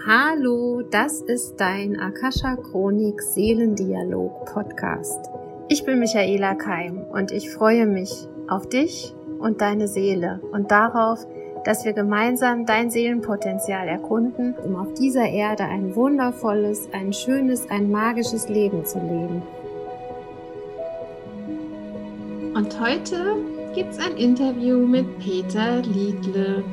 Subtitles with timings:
[0.00, 5.30] Hallo, das ist dein Akasha Chronik Seelendialog Podcast.
[5.68, 8.10] Ich bin Michaela Keim und ich freue mich
[8.48, 11.24] auf dich und deine Seele und darauf,
[11.64, 17.88] dass wir gemeinsam dein Seelenpotenzial erkunden, um auf dieser Erde ein wundervolles, ein schönes, ein
[17.88, 19.42] magisches Leben zu leben.
[22.54, 23.36] Und heute
[23.74, 26.64] gibt's ein Interview mit Peter Liedle.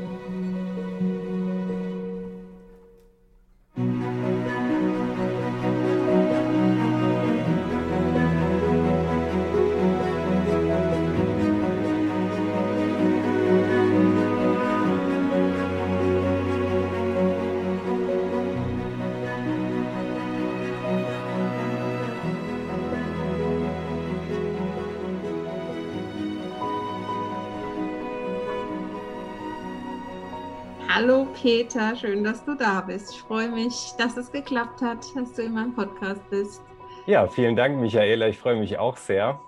[31.42, 33.14] Peter, schön, dass du da bist.
[33.14, 36.62] Ich freue mich, dass es geklappt hat, dass du in meinem Podcast bist.
[37.06, 38.28] Ja, vielen Dank, Michaela.
[38.28, 39.40] Ich freue mich auch sehr,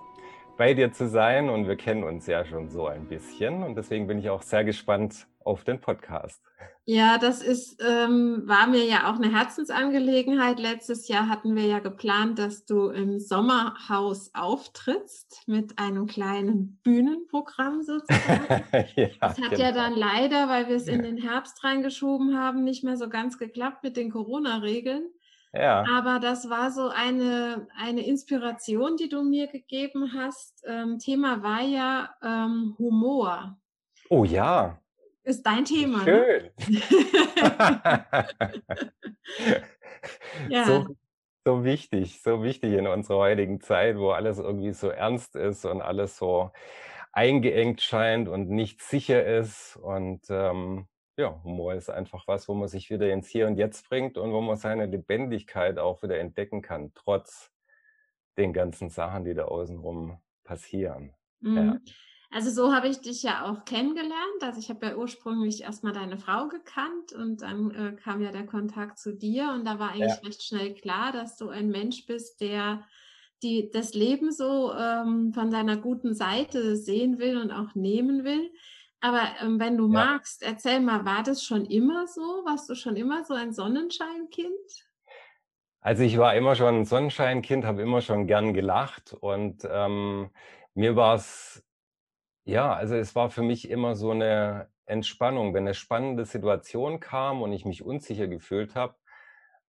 [0.56, 4.06] bei dir zu sein und wir kennen uns ja schon so ein bisschen und deswegen
[4.06, 6.42] bin ich auch sehr gespannt auf den Podcast.
[6.84, 10.58] Ja, das ist, ähm, war mir ja auch eine Herzensangelegenheit.
[10.58, 17.82] Letztes Jahr hatten wir ja geplant, dass du im Sommerhaus auftrittst mit einem kleinen Bühnenprogramm
[17.82, 18.64] sozusagen.
[18.96, 19.62] ja, das hat genau.
[19.62, 23.38] ja dann leider, weil wir es in den Herbst reingeschoben haben, nicht mehr so ganz
[23.38, 25.04] geklappt mit den Corona-Regeln.
[25.52, 25.84] Ja.
[25.88, 30.64] Aber das war so eine, eine Inspiration, die du mir gegeben hast.
[30.66, 33.58] Ähm, Thema war ja ähm, Humor.
[34.08, 34.81] Oh ja,
[35.22, 36.04] ist dein Thema.
[36.04, 36.04] Ne?
[36.04, 36.50] Schön.
[40.48, 40.64] ja.
[40.64, 40.96] So,
[41.44, 45.82] so wichtig, so wichtig in unserer heutigen Zeit, wo alles irgendwie so ernst ist und
[45.82, 46.50] alles so
[47.12, 49.76] eingeengt scheint und nicht sicher ist.
[49.76, 53.88] Und ähm, ja, Humor ist einfach was, wo man sich wieder ins Hier und Jetzt
[53.88, 57.50] bringt und wo man seine Lebendigkeit auch wieder entdecken kann, trotz
[58.38, 61.14] den ganzen Sachen, die da außenrum passieren.
[61.40, 61.56] Mhm.
[61.56, 61.78] Ja.
[62.34, 64.40] Also so habe ich dich ja auch kennengelernt.
[64.40, 68.46] Also ich habe ja ursprünglich erstmal deine Frau gekannt und dann äh, kam ja der
[68.46, 70.26] Kontakt zu dir und da war eigentlich ja.
[70.26, 72.82] recht schnell klar, dass du ein Mensch bist, der
[73.42, 78.50] die das Leben so ähm, von seiner guten Seite sehen will und auch nehmen will.
[79.00, 80.04] Aber ähm, wenn du ja.
[80.04, 82.20] magst, erzähl mal, war das schon immer so?
[82.20, 84.86] Warst du schon immer so ein Sonnenscheinkind?
[85.80, 90.30] Also ich war immer schon ein Sonnenscheinkind, habe immer schon gern gelacht und ähm,
[90.74, 91.64] mir war es
[92.44, 95.54] ja, also es war für mich immer so eine Entspannung.
[95.54, 98.94] Wenn eine spannende Situation kam und ich mich unsicher gefühlt habe,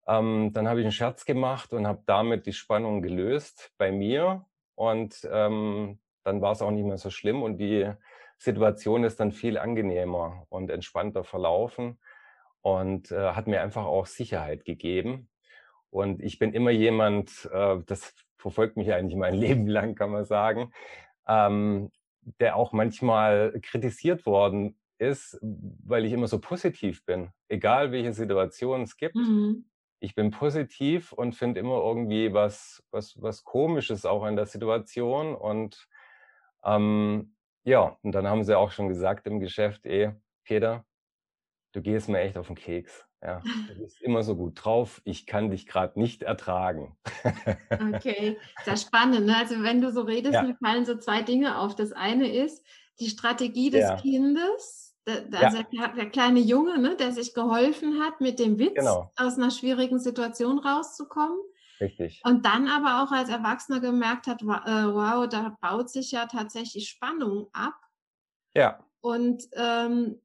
[0.07, 4.45] ähm, dann habe ich einen Scherz gemacht und habe damit die Spannung gelöst bei mir.
[4.75, 7.91] Und ähm, dann war es auch nicht mehr so schlimm und die
[8.37, 11.99] Situation ist dann viel angenehmer und entspannter verlaufen
[12.61, 15.29] und äh, hat mir einfach auch Sicherheit gegeben.
[15.89, 20.25] Und ich bin immer jemand, äh, das verfolgt mich eigentlich mein Leben lang, kann man
[20.25, 20.73] sagen.
[21.27, 21.91] Ähm,
[22.39, 27.31] der auch manchmal kritisiert worden ist, weil ich immer so positiv bin.
[27.49, 29.15] Egal welche Situation es gibt.
[29.15, 29.65] Mhm.
[29.99, 35.35] Ich bin positiv und finde immer irgendwie was, was, was Komisches auch in der Situation.
[35.35, 35.87] Und
[36.63, 40.13] ähm, ja, und dann haben sie auch schon gesagt im Geschäft, eh,
[40.43, 40.85] Peter,
[41.73, 43.07] du gehst mir echt auf den Keks.
[43.23, 45.01] Ja, du bist immer so gut drauf.
[45.05, 46.97] Ich kann dich gerade nicht ertragen.
[47.93, 49.27] okay, sehr spannend.
[49.27, 49.37] Ne?
[49.37, 50.43] Also wenn du so redest, ja.
[50.43, 51.73] mir fallen so zwei Dinge auf.
[51.73, 52.65] Das eine ist
[52.99, 53.95] die Strategie des ja.
[53.95, 55.87] Kindes, der, also ja.
[55.87, 59.11] der, kleine Junge, ne, der sich geholfen hat, mit dem Witz genau.
[59.15, 61.39] aus einer schwierigen Situation rauszukommen.
[61.79, 62.21] Richtig.
[62.25, 66.89] Und dann aber auch als Erwachsener gemerkt hat, wow, äh, da baut sich ja tatsächlich
[66.89, 67.75] Spannung ab.
[68.55, 68.79] Ja.
[69.01, 70.21] Und ähm,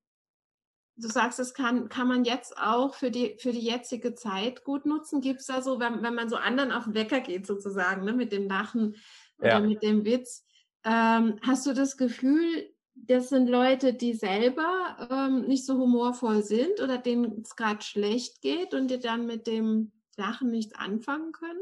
[0.99, 4.85] du sagst, das kann, kann man jetzt auch für die, für die jetzige Zeit gut
[4.85, 5.21] nutzen.
[5.21, 8.13] Gibt es da so, wenn, wenn man so anderen auf den Wecker geht, sozusagen, ne,
[8.13, 8.97] mit dem Lachen
[9.39, 9.61] oder ja.
[9.61, 10.45] mit dem Witz,
[10.85, 16.81] ähm, hast du das Gefühl, das sind Leute, die selber ähm, nicht so humorvoll sind
[16.83, 21.61] oder denen es gerade schlecht geht und die dann mit dem Lachen nichts anfangen können?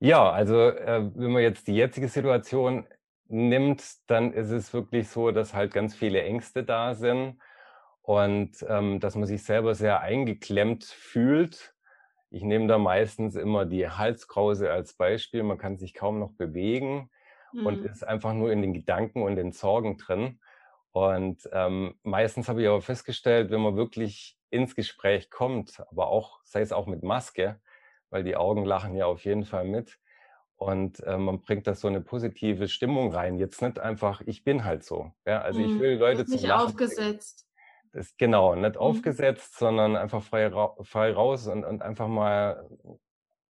[0.00, 2.86] Ja, also äh, wenn man jetzt die jetzige Situation
[3.28, 7.36] nimmt, dann ist es wirklich so, dass halt ganz viele Ängste da sind
[8.10, 11.76] und ähm, dass man sich selber sehr eingeklemmt fühlt.
[12.30, 15.44] Ich nehme da meistens immer die Halskrause als Beispiel.
[15.44, 17.08] Man kann sich kaum noch bewegen
[17.52, 17.66] mhm.
[17.66, 20.40] und ist einfach nur in den Gedanken und den Sorgen drin.
[20.90, 26.40] Und ähm, meistens habe ich aber festgestellt, wenn man wirklich ins Gespräch kommt, aber auch,
[26.42, 27.60] sei es auch mit Maske,
[28.10, 30.00] weil die Augen lachen ja auf jeden Fall mit.
[30.56, 33.38] Und äh, man bringt da so eine positive Stimmung rein.
[33.38, 35.12] Jetzt nicht einfach, ich bin halt so.
[35.24, 35.42] Ja?
[35.42, 35.66] Also mhm.
[35.66, 37.46] ich will Leute zum Lachen aufgesetzt.
[37.92, 39.04] Das, genau, nicht Mhm.
[39.04, 42.68] aufgesetzt, sondern einfach frei, ra frei raus und, und einfach mal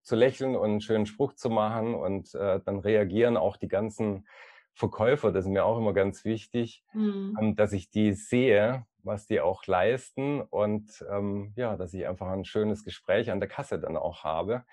[0.03, 4.27] zu lächeln und einen schönen Spruch zu machen und äh, dann reagieren auch die ganzen
[4.75, 7.41] Verkäufer, das ist mir auch immer ganz wichtig, Mhm.
[7.41, 12.29] ähm, dass ich die sehe, was die auch leisten und ähm, ja, dass ich einfach
[12.29, 14.65] ein schönes Gespräch an der Kasse dann auch habe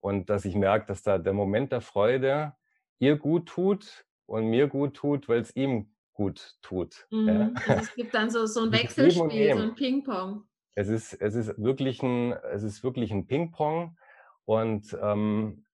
[0.00, 2.54] und dass ich merke, dass da der Moment der Freude
[2.98, 7.06] ihr gut tut und mir gut tut, weil es ihm gut tut.
[7.10, 7.18] Ja?
[7.18, 7.54] Mhm.
[7.66, 10.44] Also es gibt dann so, so ein Wechselspiel, so ein Ping-Pong.
[10.74, 13.96] Es ist, es ist wirklich ein, es ist wirklich ein Ping-Pong
[14.44, 15.64] und ähm,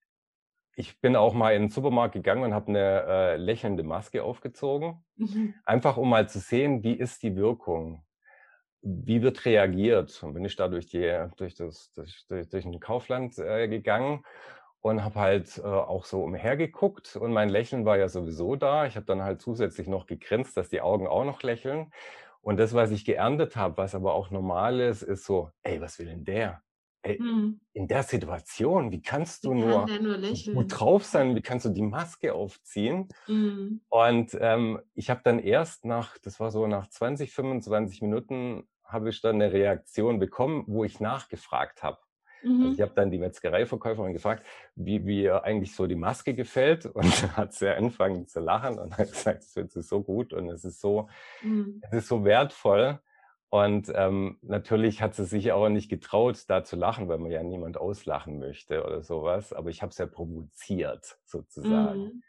[0.74, 5.04] ich bin auch mal in den Supermarkt gegangen und habe eine äh, lächelnde Maske aufgezogen,
[5.16, 5.54] Mhm.
[5.64, 8.04] einfach um mal zu sehen, wie ist die Wirkung,
[8.80, 10.22] wie wird reagiert.
[10.22, 14.24] Und bin ich da durch die, durch das, durch, durch, durch ein Kaufland äh, gegangen
[14.82, 18.86] und habe halt äh, auch so umhergeguckt und mein Lächeln war ja sowieso da.
[18.86, 21.92] Ich habe dann halt zusätzlich noch gegrinst, dass die Augen auch noch lächeln.
[22.42, 25.98] Und das, was ich geerntet habe, was aber auch normal ist, ist so, ey, was
[25.98, 26.62] will denn der?
[27.02, 27.60] Ey, Mhm.
[27.74, 30.18] in der Situation, wie kannst Wie du kann nur der nur
[30.52, 31.36] gut drauf sein?
[31.36, 33.08] Wie kannst du die Maske aufziehen?
[33.26, 33.80] Mhm.
[33.90, 39.10] Und ähm, ich habe dann erst nach, das war so nach 20, 25 Minuten, habe
[39.10, 41.98] ich dann eine Reaktion bekommen, wo ich nachgefragt habe.
[42.60, 42.82] Also ich Mhm.
[42.82, 44.46] habe dann die Metzgereiverkäuferin gefragt,
[44.76, 46.86] wie, wie ihr eigentlich so die Maske gefällt.
[46.86, 47.04] Und
[47.36, 50.80] hat sie angefangen zu lachen und hat gesagt, es wird so gut und es ist
[50.80, 51.08] so,
[51.40, 51.82] Mhm.
[51.82, 53.00] es ist so wertvoll.
[53.50, 57.42] Und ähm, natürlich hat sie sich auch nicht getraut, da zu lachen, weil man ja
[57.42, 59.52] niemand auslachen möchte oder sowas.
[59.52, 62.12] Aber ich habe es ja provoziert, sozusagen.
[62.12, 62.22] Mhm.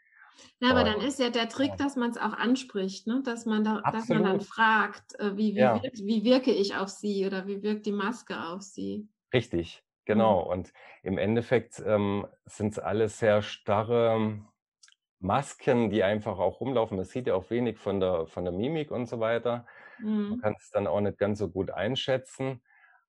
[0.60, 3.22] Ja, aber dann ist ja der Trick, dass man es auch anspricht, ne?
[3.24, 6.76] Dass man da dass man dann fragt, äh, wie wie ja, wirkt wie wirke ich
[6.76, 9.08] auf sie oder wie wirkt die Maske auf sie?
[9.32, 9.82] richtig,
[10.12, 10.34] Mhm.
[10.34, 10.40] genau.
[10.50, 10.72] Und
[11.02, 14.40] im Endeffekt ähm, sind es alles sehr starre
[15.20, 16.96] Masken, die einfach auch rumlaufen.
[16.96, 19.66] Man sieht ja auch wenig von der, von der Mimik und so weiter.
[20.28, 20.40] Man Mhm.
[20.40, 22.62] kann es dann auch nicht ganz so gut einschätzen,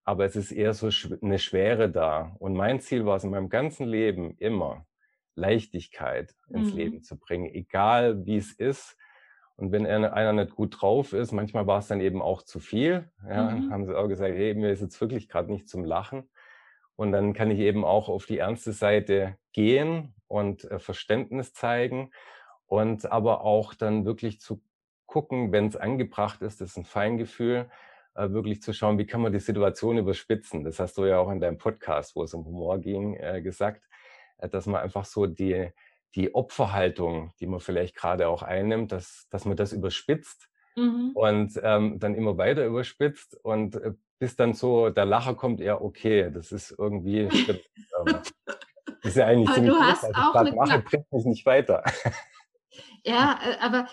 [0.04, 0.90] aber es ist eher so
[1.22, 2.36] eine Schwere da.
[2.40, 4.86] Und mein Ziel war es in meinem ganzen Leben immer,
[5.36, 6.74] Leichtigkeit ins Mhm.
[6.74, 8.98] Leben zu bringen, egal wie es ist.
[9.58, 13.12] Und wenn einer nicht gut drauf ist, manchmal war es dann eben auch zu viel.
[13.24, 13.70] Ja, dann Mhm.
[13.70, 16.30] haben sie auch gesagt, hey, mir ist jetzt wirklich gerade nicht zum Lachen.
[16.96, 22.12] Und dann kann ich eben auch auf die ernste Seite gehen und äh, Verständnis zeigen
[22.68, 24.62] und aber auch dann wirklich zu
[25.06, 27.70] gucken, wenn es angebracht ist, das ist ein Feingefühl,
[28.16, 30.64] äh, wirklich zu schauen, wie kann man die Situation überspitzen.
[30.64, 33.84] Das hast du ja auch in deinem Podcast, wo es um Humor ging, äh, gesagt,
[34.38, 35.70] äh, dass man einfach so die,
[36.16, 41.12] die Opferhaltung, die man vielleicht gerade auch einnimmt, dass, dass man das überspitzt Mhm.
[41.14, 45.80] und ähm, dann immer weiter überspitzt und äh, bis dann so der Lacher kommt, ja,
[45.80, 47.20] okay, das ist irgendwie.
[48.00, 48.22] Ähm,
[49.04, 51.26] ist ja eigentlich Aber ziemlich du gut, hast was ich auch eine mache, bringt mich
[51.26, 51.84] nicht weiter.
[53.04, 53.88] Ja, äh, aber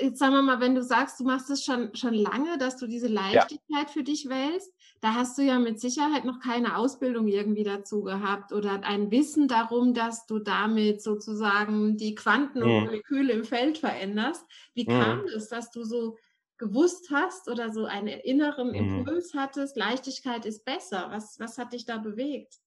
[0.00, 2.76] äh, jetzt sagen wir mal, wenn du sagst, du machst es schon schon lange, dass
[2.76, 6.76] du diese Ja, Leichtigkeit für dich wählst, da hast du ja mit Sicherheit noch keine
[6.76, 12.78] Ausbildung irgendwie dazu gehabt oder ein Wissen darum, dass du damit sozusagen die Quanten und
[12.78, 12.84] mhm.
[12.84, 14.44] Moleküle im Feld veränderst.
[14.74, 15.26] Wie kam Mhm.
[15.36, 16.16] es, dass du so
[16.62, 18.74] gewusst hast oder so einen inneren Mhm.
[18.74, 21.08] Impuls hattest, Leichtigkeit ist besser?
[21.10, 22.60] Was was hat dich da bewegt?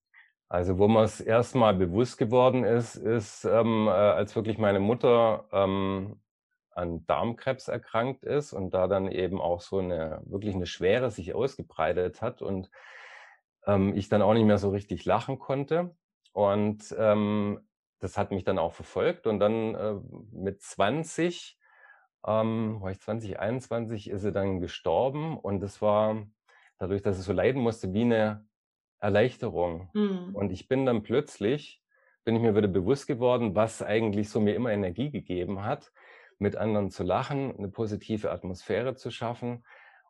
[0.49, 4.79] Also, wo mir es erst mal bewusst geworden ist, ist, ähm, äh, als wirklich meine
[4.79, 6.21] Mutter ähm,
[6.71, 11.33] an Darmkrebs erkrankt ist und da dann eben auch so eine wirklich eine Schwere sich
[11.33, 12.69] ausgebreitet hat und
[13.65, 15.95] ähm, ich dann auch nicht mehr so richtig lachen konnte.
[16.33, 17.61] Und ähm,
[17.99, 19.25] das hat mich dann auch verfolgt.
[19.25, 19.95] Und dann äh,
[20.31, 21.57] mit 20,
[22.25, 25.37] ähm, war ich 20, 21, ist sie dann gestorben.
[25.37, 26.25] Und das war
[26.77, 28.45] dadurch, dass ich so leiden musste, wie eine
[28.99, 29.89] Erleichterung.
[29.93, 30.33] Mhm.
[30.33, 31.81] Und ich bin dann plötzlich,
[32.23, 35.91] bin ich mir wieder bewusst geworden, was eigentlich so mir immer Energie gegeben hat,
[36.39, 39.63] mit anderen zu lachen, eine positive Atmosphäre zu schaffen.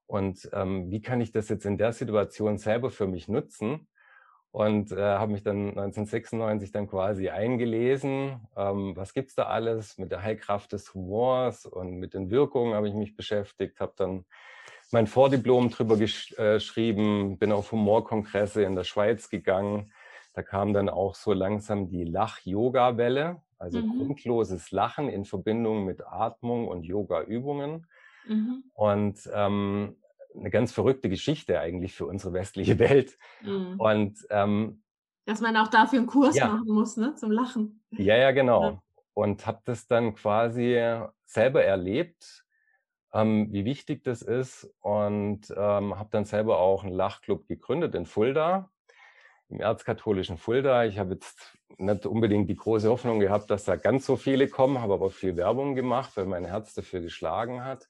[0.08, 3.88] Und ähm, wie kann ich das jetzt in der Situation selber für mich nutzen?
[4.56, 10.14] Und äh, habe mich dann 1996 dann quasi eingelesen, ähm, was gibt's da alles mit
[10.14, 14.24] der Heilkraft des Humors und mit den Wirkungen habe ich mich beschäftigt, habe dann
[14.94, 19.92] mein Vordiplom drüber gesch äh, geschrieben, bin auf Humorkongresse in der Schweiz gegangen.
[20.34, 23.98] Da kam dann auch so langsam die Lach-Yoga-Welle, also Mhm.
[23.98, 27.88] grundloses Lachen in Verbindung mit Atmung und Yoga-Übungen.
[28.26, 28.64] Mhm.
[28.74, 29.98] Und ähm,
[30.38, 33.18] eine ganz verrückte Geschichte eigentlich für unsere westliche Welt.
[33.42, 33.80] Mhm.
[33.80, 34.84] Und ähm,
[35.26, 37.84] Dass man auch dafür 'n Kurs ja, machen muss, ne, zum Lachen.
[37.92, 38.32] ja, ja, Ja.
[38.32, 38.82] genau.
[39.14, 40.78] Und habe das dann quasi
[41.26, 42.46] selber erlebt,
[43.14, 48.06] ähm, wie wichtig das ist und ähm, habe dann selber auch einen Lachclub gegründet in
[48.06, 48.72] Fulda,
[49.50, 50.86] im erzkatholischen Fulda.
[50.86, 54.82] Ich habe jetzt nicht unbedingt die große Hoffnung gehabt, dass da ganz so viele kommen,
[54.82, 57.88] habe aber viel Werbung gemacht, weil mein Herz dafür geschlagen hat,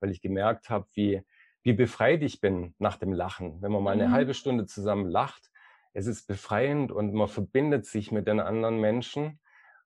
[0.00, 1.22] weil ich gemerkt habe, wie,
[1.68, 3.60] wie befreit ich bin nach dem Lachen.
[3.60, 4.12] Wenn man mal eine mhm.
[4.12, 5.50] halbe Stunde zusammen lacht,
[5.92, 9.38] es ist befreiend und man verbindet sich mit den anderen Menschen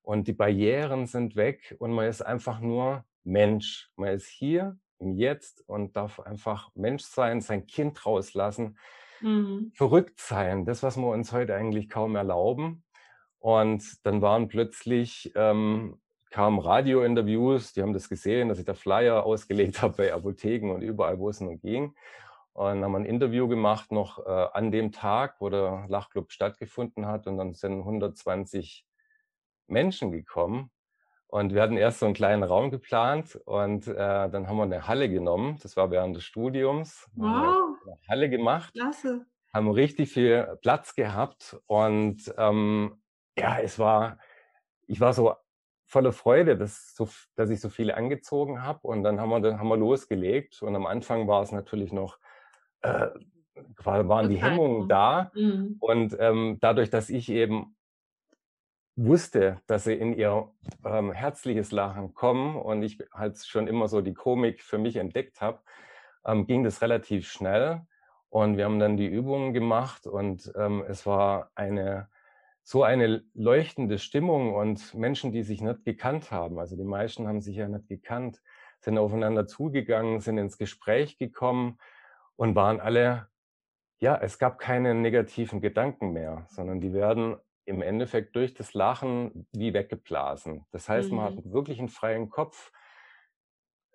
[0.02, 3.90] und die Barrieren sind weg und man ist einfach nur Mensch.
[3.96, 8.78] Man ist hier im Jetzt und darf einfach Mensch sein, sein Kind rauslassen,
[9.20, 9.72] mhm.
[9.74, 12.84] verrückt sein, das, was wir uns heute eigentlich kaum erlauben.
[13.40, 16.00] Und dann waren plötzlich, ähm,
[16.32, 20.82] kamen Radiointerviews, die haben das gesehen, dass ich da Flyer ausgelegt habe bei Apotheken und
[20.82, 21.94] überall, wo es nur ging.
[22.54, 27.26] Und haben ein Interview gemacht noch äh, an dem Tag, wo der Lachclub stattgefunden hat.
[27.26, 28.84] Und dann sind 120
[29.68, 30.70] Menschen gekommen.
[31.28, 34.86] Und wir hatten erst so einen kleinen Raum geplant und äh, dann haben wir eine
[34.86, 35.58] Halle genommen.
[35.62, 37.08] Das war während des Studiums.
[37.14, 37.74] Wow.
[38.06, 38.74] Halle gemacht.
[38.74, 39.24] Klasse.
[39.54, 43.02] Haben richtig viel Platz gehabt und ähm,
[43.38, 44.18] ja, es war,
[44.86, 45.34] ich war so
[45.92, 47.06] voller Freude, dass, so,
[47.36, 48.80] dass ich so viele angezogen habe.
[48.82, 50.62] Und dann haben wir, dann haben wir losgelegt.
[50.62, 52.18] Und am Anfang war es natürlich noch,
[52.80, 53.08] äh,
[53.84, 55.30] waren die Hemmungen da.
[55.34, 55.76] Mhm.
[55.80, 57.76] Und ähm, dadurch, dass ich eben
[58.96, 60.50] wusste, dass sie in ihr
[60.84, 65.42] ähm, herzliches Lachen kommen und ich halt schon immer so die Komik für mich entdeckt
[65.42, 65.60] habe,
[66.24, 67.82] ähm, ging das relativ schnell.
[68.30, 72.08] Und wir haben dann die Übungen gemacht und ähm, es war eine
[72.62, 76.58] so eine leuchtende Stimmung und Menschen, die sich nicht gekannt haben.
[76.58, 78.40] Also die meisten haben sich ja nicht gekannt,
[78.80, 81.78] sind aufeinander zugegangen, sind ins Gespräch gekommen
[82.36, 83.28] und waren alle,
[83.98, 89.46] ja, es gab keine negativen Gedanken mehr, sondern die werden im Endeffekt durch das Lachen
[89.52, 90.66] wie weggeblasen.
[90.70, 91.16] Das heißt, mhm.
[91.16, 91.52] man hat mhm.
[91.52, 92.72] wirklich einen freien Kopf.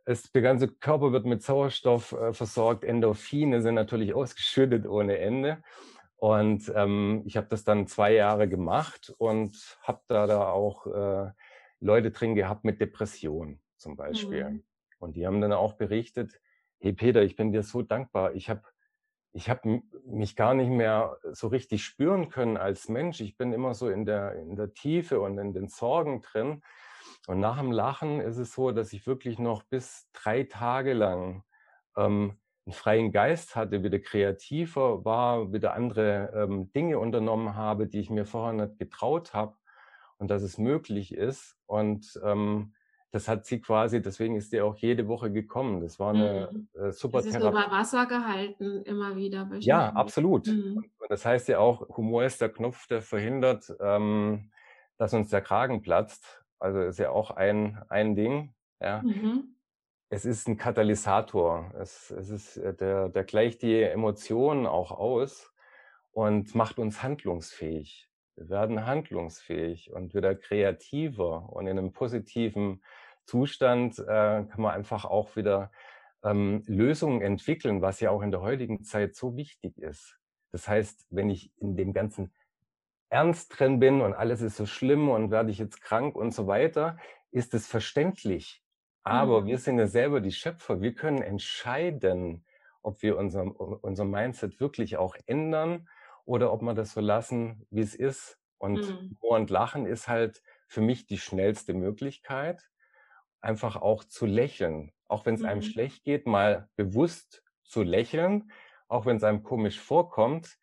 [0.05, 5.62] Es, der ganze Körper wird mit Sauerstoff äh, versorgt, Endorphine sind natürlich ausgeschüttet ohne Ende.
[6.17, 11.31] Und ähm, ich habe das dann zwei Jahre gemacht und habe da, da auch äh,
[11.79, 14.50] Leute drin gehabt mit Depression zum Beispiel.
[14.50, 14.63] Mhm.
[15.00, 16.41] Und die haben dann auch berichtet,
[16.79, 18.33] hey Peter, ich bin dir so dankbar.
[18.33, 18.63] Ich habe
[19.33, 23.21] ich hab mich gar nicht mehr so richtig spüren können als Mensch.
[23.21, 26.63] Ich bin immer so in der, in der Tiefe und in den Sorgen drin.
[27.27, 31.43] Und nach dem Lachen ist es so, dass ich wirklich noch bis drei Tage lang
[31.95, 38.01] ähm, einen freien Geist hatte, wieder kreativer war, wieder andere ähm, Dinge unternommen habe, die
[38.01, 39.55] ich mir vorher nicht getraut habe
[40.17, 41.57] und dass es möglich ist.
[41.65, 42.74] Und ähm,
[43.12, 45.79] das hat sie quasi, deswegen ist sie auch jede Woche gekommen.
[45.79, 46.67] Das war eine mhm.
[46.74, 49.50] äh, super Sie ist bei Wasser gehalten, immer wieder.
[49.59, 50.47] Ja, absolut.
[50.47, 50.83] Mhm.
[50.97, 54.51] Und das heißt ja auch, Humor ist der Knopf, der verhindert, ähm,
[54.97, 56.43] dass uns der Kragen platzt.
[56.59, 58.53] Also ist ja auch ein, ein Ding.
[58.81, 59.01] Ja.
[59.03, 59.53] Mhm
[60.09, 61.71] es ist ein Katalysator.
[61.79, 65.53] Es, es ist, äh, der, der gleicht die Emotionen auch aus
[66.11, 68.09] und macht uns handlungsfähig.
[68.35, 72.83] Wir werden handlungsfähig und wieder kreativer und in einem positiven
[73.25, 75.71] Zustand äh, kann man einfach auch wieder
[76.23, 80.17] ähm, Lösungen entwickeln, was ja auch in der heutigen Zeit so wichtig ist.
[80.51, 82.33] Das heißt, wenn ich in dem ganzen
[83.09, 86.47] Ernst drin bin und alles ist so schlimm und werde ich jetzt krank und so
[86.47, 86.97] weiter,
[87.31, 88.63] ist es verständlich,
[89.09, 89.45] aber mhm.
[89.47, 90.81] wir sind ja selber die Schöpfer.
[90.81, 92.45] Wir können entscheiden,
[92.81, 93.43] ob wir unser,
[93.83, 95.87] unser Mindset wirklich auch ändern
[96.25, 98.39] oder ob wir das so lassen, wie es ist.
[98.57, 99.17] Und mhm.
[99.19, 102.69] Und Lachen ist halt für mich die schnellste Möglichkeit,
[103.39, 104.91] einfach auch zu lächeln.
[105.07, 105.47] Auch wenn es mhm.
[105.47, 108.51] einem schlecht geht, mal bewusst zu lächeln,
[108.87, 110.57] auch wenn es einem komisch vorkommt.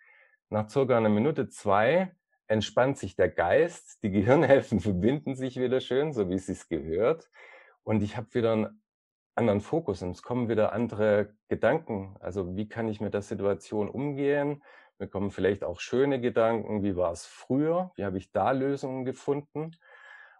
[0.51, 2.15] Nach circa einer Minute, zwei
[2.47, 7.31] entspannt sich der Geist, die Gehirnhälften verbinden sich wieder schön, so wie es sich gehört.
[7.85, 8.83] Und ich habe wieder einen
[9.35, 12.17] anderen Fokus und es kommen wieder andere Gedanken.
[12.21, 14.63] Also wie kann ich mit der Situation umgehen?
[14.99, 16.83] Mir kommen vielleicht auch schöne Gedanken.
[16.83, 17.93] Wie war es früher?
[17.97, 19.77] Wie habe ich da Lösungen gefunden?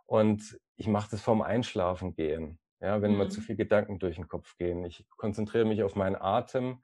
[0.07, 2.59] Und ich mache das vorm Einschlafen gehen.
[2.81, 3.19] Ja, wenn mhm.
[3.19, 3.45] mir zu mhm.
[3.45, 4.85] viele Gedanken durch den Kopf gehen.
[4.85, 6.83] Ich konzentriere mich auf meinen Atem,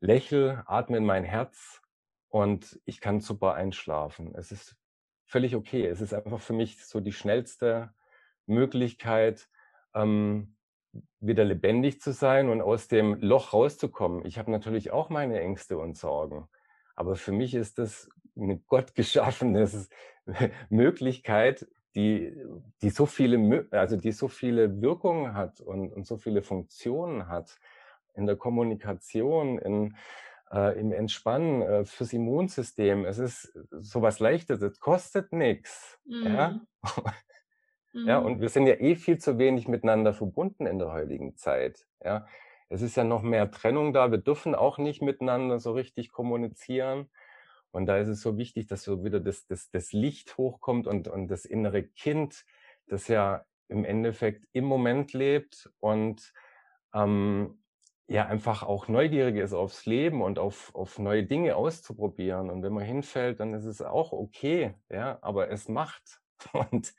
[0.00, 1.82] lächel, atme in mein Herz
[2.28, 4.34] und ich kann super einschlafen.
[4.34, 4.76] Es ist
[5.26, 5.86] völlig okay.
[5.86, 7.92] Es ist einfach für mich so die schnellste
[8.46, 9.48] Möglichkeit,
[9.96, 10.54] ähm,
[11.20, 14.24] wieder lebendig zu sein und aus dem Loch rauszukommen.
[14.24, 16.48] Ich habe natürlich auch meine Ängste und Sorgen,
[16.94, 19.68] aber für mich ist das eine gottgeschaffene
[20.70, 22.36] Möglichkeit, die,
[22.82, 27.58] die so viele, also die so viele Wirkungen hat und, und so viele Funktionen hat
[28.14, 29.96] in der Kommunikation, in,
[30.52, 33.06] äh, im Entspannen, äh, fürs Immunsystem.
[33.06, 35.98] Es ist sowas Leichtes, es kostet nichts.
[36.04, 36.26] Mhm.
[36.26, 36.60] Ja?
[38.04, 38.26] Ja, mhm.
[38.26, 41.86] und wir sind ja eh viel zu wenig miteinander verbunden in der heutigen Zeit.
[42.04, 42.26] Ja,
[42.68, 44.10] es ist ja noch mehr Trennung da.
[44.10, 47.08] Wir dürfen auch nicht miteinander so richtig kommunizieren.
[47.70, 51.08] Und da ist es so wichtig, dass so wieder das, das, das Licht hochkommt und,
[51.08, 52.44] und das innere Kind,
[52.86, 56.32] das ja im Endeffekt im Moment lebt und
[56.94, 57.62] ähm,
[58.08, 62.50] ja einfach auch neugierig ist aufs Leben und auf, auf neue Dinge auszuprobieren.
[62.50, 66.20] Und wenn man hinfällt, dann ist es auch okay, ja, aber es macht.
[66.70, 66.94] Und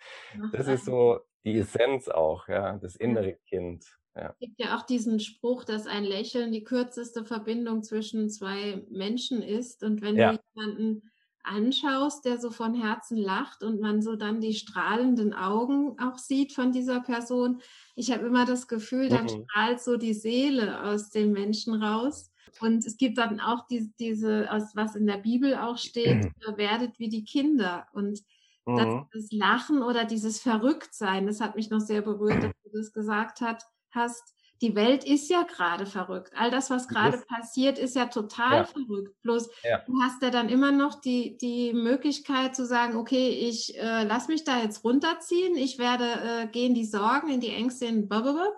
[0.52, 3.86] das ist so die Essenz auch, ja, das innere Kind.
[4.16, 4.30] Ja.
[4.32, 9.42] Es gibt ja auch diesen Spruch, dass ein Lächeln die kürzeste Verbindung zwischen zwei Menschen
[9.42, 9.84] ist.
[9.84, 10.34] Und wenn ja.
[10.34, 11.12] du jemanden
[11.48, 16.54] anschaust, der so von Herzen lacht und man so dann die strahlenden Augen auch sieht
[16.54, 17.62] von dieser Person.
[17.96, 19.46] Ich habe immer das Gefühl, dann mhm.
[19.46, 22.32] strahlt so die Seele aus dem Menschen raus.
[22.60, 26.58] Und es gibt dann auch die, diese, was in der Bibel auch steht, mhm.
[26.58, 27.88] werdet wie die Kinder.
[27.94, 28.20] Und
[28.68, 29.08] mhm.
[29.14, 33.42] das, Lachen oder dieses Verrücktsein, das hat mich noch sehr berührt, dass du das gesagt
[33.42, 36.32] hat, hast die Welt ist ja gerade verrückt.
[36.36, 38.64] All das, was gerade passiert, ist ja total ja.
[38.64, 39.16] verrückt.
[39.22, 39.84] Bloß ja.
[39.86, 44.28] du hast ja dann immer noch die, die Möglichkeit zu sagen, okay, ich äh, lass
[44.28, 48.52] mich da jetzt runterziehen, ich werde äh, gehen die Sorgen, in die Ängste, in blablabla.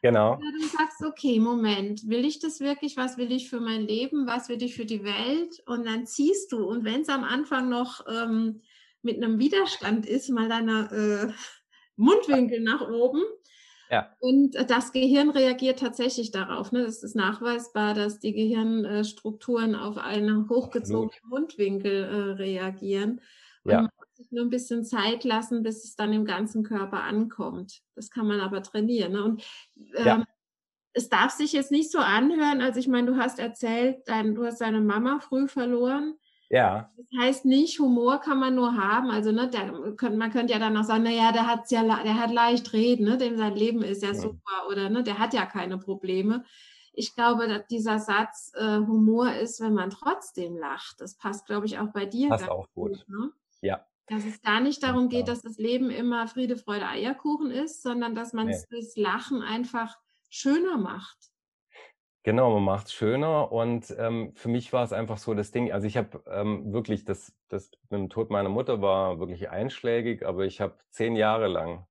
[0.00, 0.32] Genau.
[0.32, 2.96] Oder du sagst, okay, Moment, will ich das wirklich?
[2.96, 4.26] Was will ich für mein Leben?
[4.26, 5.62] Was will ich für die Welt?
[5.66, 6.64] Und dann ziehst du.
[6.64, 8.62] Und wenn es am Anfang noch ähm,
[9.02, 11.32] mit einem Widerstand ist, mal deiner äh,
[11.96, 13.22] Mundwinkel nach oben,
[13.92, 14.08] ja.
[14.20, 16.72] Und äh, das Gehirn reagiert tatsächlich darauf.
[16.72, 16.80] Ne?
[16.80, 23.20] Es ist nachweisbar, dass die Gehirnstrukturen auf einen hochgezogenen Mundwinkel äh, reagieren.
[23.64, 23.82] Und ja.
[23.82, 27.82] man muss sich nur ein bisschen Zeit lassen, bis es dann im ganzen Körper ankommt.
[27.94, 29.12] Das kann man aber trainieren.
[29.12, 29.24] Ne?
[29.24, 29.44] Und
[29.94, 30.24] ähm, ja.
[30.94, 34.46] es darf sich jetzt nicht so anhören, also ich meine, du hast erzählt, dein, du
[34.46, 36.14] hast deine Mama früh verloren.
[36.52, 36.90] Ja.
[36.98, 39.10] Das heißt nicht, Humor kann man nur haben.
[39.10, 39.72] Also ne, der,
[40.10, 43.16] man könnte ja dann auch sagen, naja, der hat ja, der hat leicht reden, ne,
[43.16, 46.44] dem sein Leben ist ja, super oder ne, der hat ja keine Probleme.
[46.92, 51.00] Ich glaube, dass dieser Satz äh, Humor ist, wenn man trotzdem lacht.
[51.00, 52.28] Das passt, glaube ich, auch bei dir.
[52.28, 52.98] Passt auch gut.
[52.98, 53.32] gut ne?
[53.62, 53.86] Ja.
[54.08, 58.14] Dass es gar nicht darum geht, dass das Leben immer Friede, Freude, Eierkuchen ist, sondern
[58.14, 58.62] dass man nee.
[58.68, 59.96] durchs Lachen einfach
[60.28, 61.31] schöner macht.
[62.24, 65.72] Genau, man macht es schöner und ähm, für mich war es einfach so das Ding,
[65.72, 70.24] also ich habe ähm, wirklich, das, das mit dem Tod meiner Mutter war wirklich einschlägig,
[70.24, 71.84] aber ich habe zehn Jahre lang,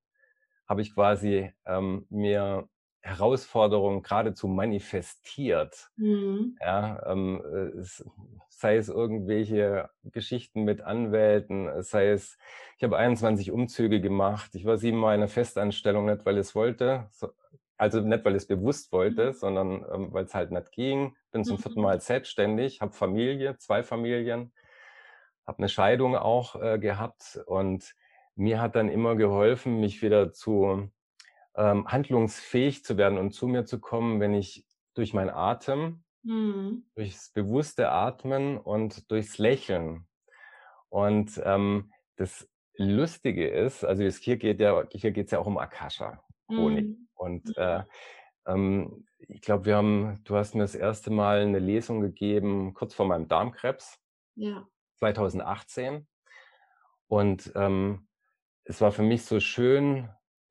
[0.66, 2.66] habe ich quasi ähm, mir
[3.02, 5.90] Herausforderungen geradezu manifestiert.
[5.96, 6.56] Mhm.
[6.60, 7.42] Ja, ähm,
[7.78, 8.02] es,
[8.48, 12.38] sei es irgendwelche Geschichten mit Anwälten, sei es,
[12.78, 17.08] ich habe 21 Umzüge gemacht, ich war siebenmal in einer Festanstellung, nicht weil es wollte,
[17.10, 17.28] so,
[17.82, 19.32] also nicht, weil ich es bewusst wollte, mhm.
[19.32, 21.16] sondern ähm, weil es halt nicht ging.
[21.32, 21.86] Bin zum vierten mhm.
[21.86, 24.52] Mal selbstständig, habe Familie, zwei Familien,
[25.48, 27.92] habe eine Scheidung auch äh, gehabt und
[28.36, 30.92] mir hat dann immer geholfen, mich wieder zu
[31.56, 34.64] ähm, handlungsfähig zu werden und zu mir zu kommen, wenn ich
[34.94, 36.84] durch meinen Atem, mhm.
[36.94, 40.06] durchs bewusste Atmen und durchs Lächeln.
[40.88, 45.58] Und ähm, das Lustige ist, also hier geht ja, hier geht es ja auch um
[45.58, 46.86] Akasha, Chronik.
[46.86, 47.08] Mhm.
[47.22, 47.54] Und mhm.
[47.56, 47.84] äh,
[48.46, 52.94] ähm, ich glaube, wir haben, du hast mir das erste Mal eine Lesung gegeben, kurz
[52.94, 53.98] vor meinem Darmkrebs.
[54.34, 54.66] Ja.
[54.96, 56.06] 2018.
[57.06, 58.08] Und ähm,
[58.64, 60.08] es war für mich so schön,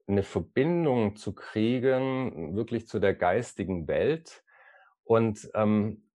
[0.08, 4.44] eine Verbindung zu kriegen, wirklich zu der geistigen Welt.
[5.04, 6.10] Und ähm,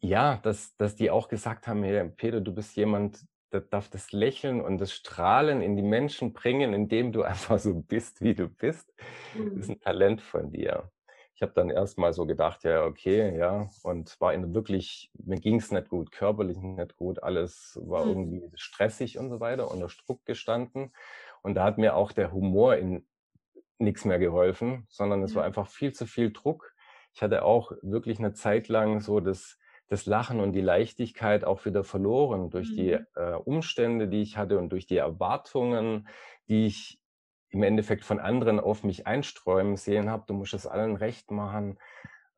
[0.00, 3.24] ja, dass, dass die auch gesagt haben, hey, Peter, du bist jemand,
[3.60, 8.20] darf das Lächeln und das Strahlen in die Menschen bringen, indem du einfach so bist,
[8.22, 8.92] wie du bist.
[9.34, 9.74] Das ist mhm.
[9.74, 10.90] ein Talent von dir.
[11.34, 15.56] Ich habe dann erstmal so gedacht, ja, okay, ja, und war in wirklich, mir ging
[15.56, 18.10] es nicht gut, körperlich nicht gut, alles war mhm.
[18.10, 20.92] irgendwie stressig und so weiter, unter Druck gestanden.
[21.42, 23.06] Und da hat mir auch der Humor in
[23.78, 26.72] nichts mehr geholfen, sondern es war einfach viel zu viel Druck.
[27.14, 29.58] Ich hatte auch wirklich eine Zeit lang so das,
[29.92, 32.76] das Lachen und die Leichtigkeit auch wieder verloren durch mhm.
[32.76, 36.08] die äh, Umstände, die ich hatte und durch die Erwartungen,
[36.48, 36.98] die ich
[37.50, 40.24] im Endeffekt von anderen auf mich einsträumen sehen habe.
[40.26, 41.78] Du musst es allen recht machen.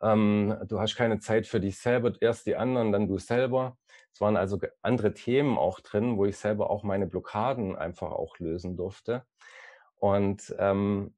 [0.02, 3.78] Ähm, du hast keine Zeit für dich selber, erst die anderen, dann du selber.
[4.12, 8.36] Es waren also andere Themen auch drin, wo ich selber auch meine Blockaden einfach auch
[8.40, 9.24] lösen durfte.
[9.94, 11.14] Und ähm,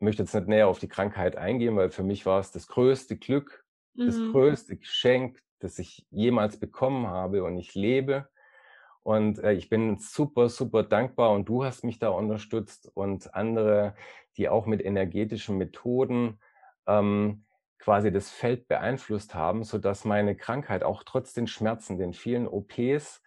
[0.00, 3.16] möchte jetzt nicht näher auf die Krankheit eingehen, weil für mich war es das größte
[3.16, 3.65] Glück,
[3.98, 4.32] das mhm.
[4.32, 8.28] größte Geschenk, das ich jemals bekommen habe und ich lebe.
[9.02, 13.94] Und äh, ich bin super, super dankbar und du hast mich da unterstützt und andere,
[14.36, 16.40] die auch mit energetischen Methoden
[16.86, 17.44] ähm,
[17.78, 23.22] quasi das Feld beeinflusst haben, sodass meine Krankheit auch trotz den Schmerzen, den vielen OPs,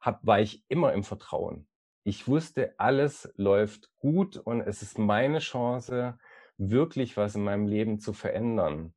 [0.00, 1.66] hab, war ich immer im Vertrauen.
[2.04, 6.18] Ich wusste, alles läuft gut und es ist meine Chance,
[6.58, 8.94] wirklich was in meinem Leben zu verändern.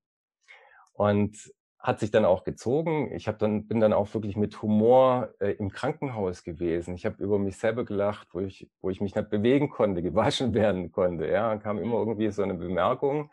[0.93, 1.51] Und
[1.81, 3.11] hat sich dann auch gezogen.
[3.11, 6.93] Ich habe dann bin dann auch wirklich mit Humor äh, im Krankenhaus gewesen.
[6.93, 10.53] Ich habe über mich selber gelacht, wo ich wo ich mich nicht bewegen konnte, gewaschen
[10.53, 11.27] werden konnte.
[11.27, 13.31] Ja, kam immer irgendwie so eine Bemerkung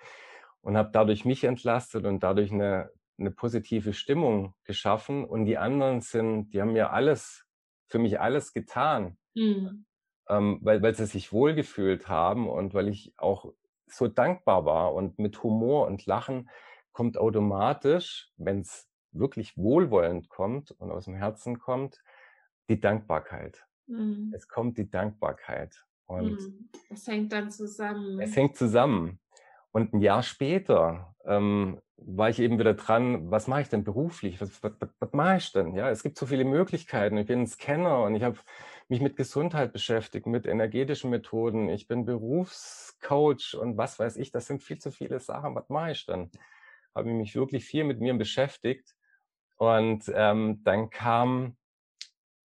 [0.63, 5.25] und habe dadurch mich entlastet und dadurch eine, eine positive Stimmung geschaffen.
[5.25, 7.45] Und die anderen sind, die haben mir alles,
[7.87, 9.85] für mich alles getan, mhm.
[10.29, 13.53] ähm, weil, weil sie sich wohlgefühlt haben und weil ich auch
[13.87, 14.95] so dankbar war.
[14.95, 16.49] Und mit Humor und Lachen
[16.99, 22.03] kommt automatisch, wenn es wirklich wohlwollend kommt und aus dem Herzen kommt,
[22.69, 23.65] die Dankbarkeit.
[23.87, 24.33] Mhm.
[24.35, 25.87] Es kommt die Dankbarkeit.
[26.07, 26.69] Und mhm.
[26.91, 28.21] es hängt dann zusammen.
[28.21, 29.21] Es hängt zusammen.
[29.71, 34.41] Und ein Jahr später ähm, war ich eben wieder dran, was mache ich denn beruflich?
[34.41, 35.77] Was, was, was, was mache ich denn?
[35.77, 37.17] Ja, es gibt so viele Möglichkeiten.
[37.17, 38.41] Ich bin ein Scanner und ich habe
[38.89, 41.69] mich mit Gesundheit beschäftigt, mit energetischen Methoden.
[41.69, 44.33] Ich bin Berufscoach und was weiß ich.
[44.33, 45.55] Das sind viel zu viele Sachen.
[45.55, 46.33] Was mache ich denn?
[46.95, 48.95] Habe ich mich wirklich viel mit mir beschäftigt.
[49.57, 51.57] Und ähm, dann kam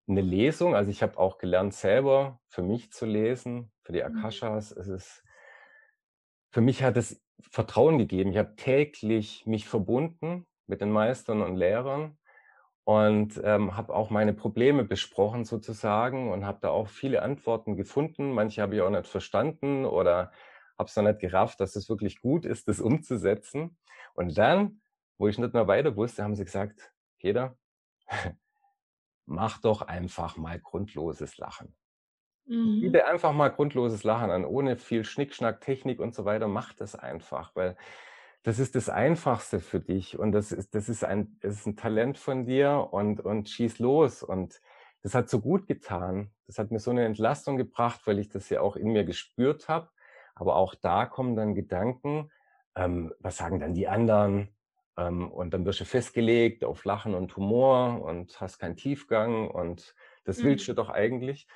[0.07, 0.75] eine Lesung.
[0.75, 4.17] Also ich habe auch gelernt, selber für mich zu lesen, für die mhm.
[4.17, 4.71] Akashas.
[4.71, 5.23] Es ist,
[6.51, 8.31] für mich hat es Vertrauen gegeben.
[8.31, 12.17] Ich habe täglich mich verbunden mit den Meistern und Lehrern
[12.85, 18.33] und ähm, habe auch meine Probleme besprochen sozusagen und habe da auch viele Antworten gefunden.
[18.33, 20.31] Manche habe ich auch nicht verstanden oder
[20.77, 23.77] habe es noch nicht gerafft, dass es wirklich gut ist, das umzusetzen.
[24.13, 24.81] Und dann,
[25.17, 27.57] wo ich nicht mehr weiter wusste, haben sie gesagt, Peter,
[29.25, 31.75] mach doch einfach mal grundloses Lachen.
[32.45, 32.81] Mhm.
[32.81, 36.47] Biete einfach mal grundloses Lachen an, ohne viel Schnickschnack, Technik und so weiter.
[36.47, 37.77] Mach das einfach, weil
[38.43, 41.77] das ist das Einfachste für dich und das ist, das ist ein, das ist ein
[41.77, 44.21] Talent von dir und, und schieß los.
[44.21, 44.61] Und
[45.01, 46.31] das hat so gut getan.
[46.45, 49.69] Das hat mir so eine Entlastung gebracht, weil ich das ja auch in mir gespürt
[49.69, 49.89] habe.
[50.35, 52.31] Aber auch da kommen dann Gedanken,
[52.75, 54.49] ähm, was sagen dann die anderen?
[54.97, 59.95] Ähm, und dann wirst du festgelegt auf Lachen und Humor und hast keinen Tiefgang und
[60.23, 60.43] das mhm.
[60.45, 61.47] willst du doch eigentlich.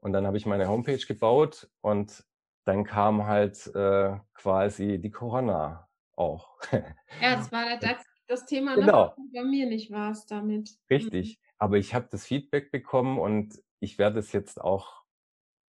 [0.00, 2.24] Und dann habe ich meine Homepage gebaut und
[2.64, 6.58] dann kam halt äh, quasi die Corona auch.
[7.22, 9.14] Ja, das war das, das Thema, genau.
[9.32, 10.70] bei mir nicht war es damit.
[10.90, 11.38] Richtig.
[11.38, 11.46] Mhm.
[11.58, 15.02] Aber ich habe das Feedback bekommen und ich werde es jetzt auch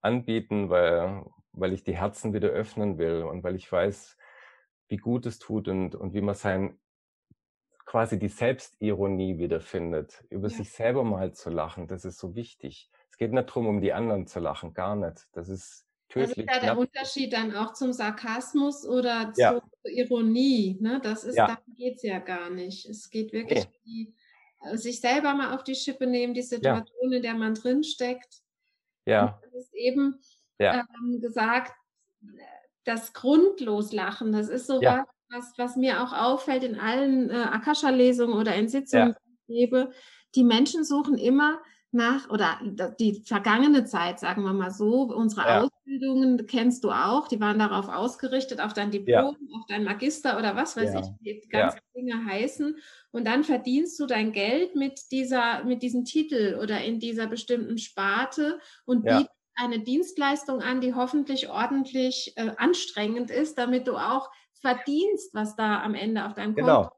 [0.02, 4.18] anbieten, weil, weil ich die Herzen wieder öffnen will und weil ich weiß,
[4.88, 6.80] wie gut es tut und, und wie man sein
[7.86, 10.56] quasi die Selbstironie wiederfindet, über ja.
[10.56, 11.88] sich selber mal zu lachen.
[11.88, 12.92] Das ist so wichtig.
[13.10, 15.28] Es geht nicht darum, um die anderen zu lachen, gar nicht.
[15.32, 16.50] Das ist tödlich.
[16.50, 19.54] Also ist da der Unterschied dann auch zum Sarkasmus oder ja.
[19.54, 20.78] zur Ironie?
[20.82, 21.00] Ne?
[21.02, 21.48] Das ist, ja.
[21.48, 22.86] darum geht es ja gar nicht.
[22.86, 23.80] Es geht wirklich nee.
[23.86, 24.16] die,
[24.62, 27.18] äh, sich selber mal auf die Schippe nehmen, die Situation, ja.
[27.18, 28.42] in der man drinsteckt.
[29.06, 29.40] Ja.
[29.42, 30.20] Und das ist eben
[30.60, 30.86] ja.
[31.02, 31.74] ähm, gesagt,
[32.88, 35.06] das Grundloslachen, das ist so ja.
[35.30, 39.16] was, was mir auch auffällt in allen äh, Akasha-Lesungen oder in Sitzungen,
[39.48, 39.92] die ich gebe.
[40.36, 41.60] Die Menschen suchen immer
[41.92, 42.60] nach oder
[43.00, 45.62] die vergangene Zeit, sagen wir mal so, unsere ja.
[45.64, 49.58] Ausbildungen kennst du auch, die waren darauf ausgerichtet, auf dein Diplom, ja.
[49.58, 51.02] auf dein Magister oder was weiß ja.
[51.02, 52.78] ich, die ganzen Dinge heißen.
[53.12, 57.78] Und dann verdienst du dein Geld mit dieser, mit diesem Titel oder in dieser bestimmten
[57.78, 64.30] Sparte und bietest eine Dienstleistung an, die hoffentlich ordentlich äh, anstrengend ist, damit du auch
[64.62, 66.84] verdienst, was da am Ende auf deinem genau.
[66.84, 66.98] Konto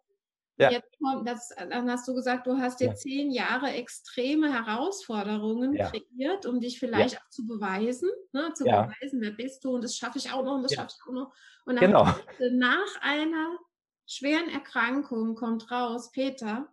[0.60, 0.72] ja.
[0.72, 2.93] Jetzt kommt, das, dann hast du gesagt, du hast dir ja.
[2.93, 5.89] zehn Jahre extreme Herausforderungen ja.
[5.89, 7.19] kreiert, um dich vielleicht ja.
[7.19, 10.56] auch zu beweisen, ne, zu beweisen, wer bist du und das schaffe ich auch noch
[10.56, 11.34] und das schaffe ich auch noch.
[11.65, 12.04] Und dann genau.
[12.52, 13.58] nach einer
[14.06, 16.67] schweren Erkrankung kommt raus, Peter,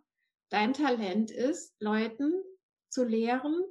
[0.49, 2.33] dein Talent ist, Leuten
[2.89, 3.63] zu lehren,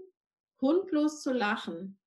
[0.62, 1.98] hundlos zu lachen.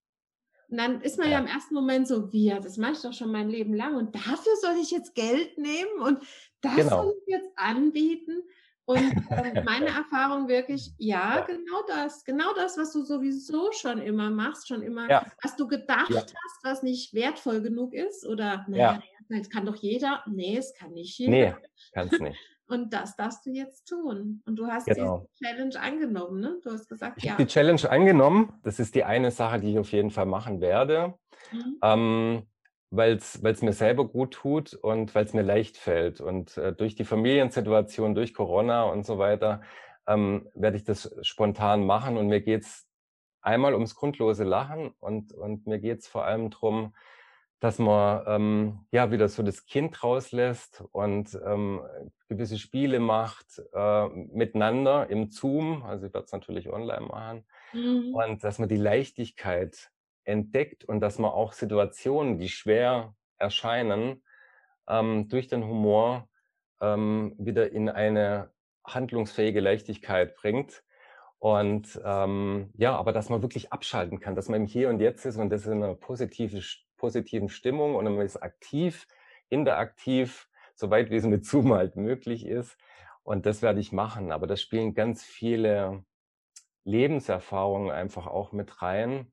[0.70, 1.34] Und dann ist man ja.
[1.34, 1.40] ja.
[1.40, 4.56] im ersten Moment so, wie, das mache ich doch schon mein Leben lang und dafür
[4.62, 6.20] soll ich jetzt Geld nehmen und
[6.62, 7.04] das genau.
[7.04, 8.44] soll ich jetzt anbieten.
[8.86, 14.00] Und äh, meine Erfahrung wirklich, ja, ja, genau das, genau das, was du sowieso schon
[14.00, 15.26] immer machst, schon immer, ja.
[15.44, 16.22] was du gedacht ja.
[16.22, 20.24] hast, was nicht wertvoll genug ist oder, naja, das kann doch jeder.
[20.28, 21.32] Nee, es kann nicht jeder.
[21.32, 21.56] Nee,
[21.94, 22.40] kann es nicht.
[22.70, 24.44] Und das darfst du jetzt tun.
[24.46, 25.28] Und du hast genau.
[25.40, 26.60] die Challenge angenommen, ne?
[26.64, 27.32] Du hast gesagt, ich ja.
[27.32, 28.54] habe die Challenge angenommen.
[28.64, 31.16] Das ist die eine Sache, die ich auf jeden Fall machen werde.
[31.52, 31.80] Mhm.
[31.82, 32.44] Ähm,
[32.92, 36.22] weil es mir selber gut tut und weil es mir leicht fällt.
[36.22, 39.62] Und äh, durch die Familiensituation, durch Corona und so weiter,
[40.08, 42.18] ähm, werde ich das spontan machen.
[42.18, 42.88] Und mir geht's
[43.42, 46.94] einmal ums grundlose Lachen und, und mir geht's vor allem drum
[47.60, 51.82] dass man ähm, ja wieder so das Kind rauslässt und ähm,
[52.30, 58.14] gewisse Spiele macht äh, miteinander im Zoom, also ich werde es natürlich online machen, mhm.
[58.14, 59.92] und dass man die Leichtigkeit
[60.24, 64.24] entdeckt und dass man auch Situationen, die schwer erscheinen,
[64.88, 66.30] ähm, durch den Humor
[66.82, 68.52] ähm, wieder in eine
[68.86, 70.84] handlungsfähige Leichtigkeit bringt.
[71.40, 75.26] Und ähm, ja, aber dass man wirklich abschalten kann, dass man im Hier und Jetzt
[75.26, 76.62] ist und das in einer positive
[77.00, 79.08] positiven Stimmung und man ist aktiv,
[79.50, 82.78] interaktiv, so weit wie es mit Zoom halt möglich ist.
[83.24, 84.32] Und das werde ich machen.
[84.32, 86.04] Aber da spielen ganz viele
[86.84, 89.32] Lebenserfahrungen einfach auch mit rein.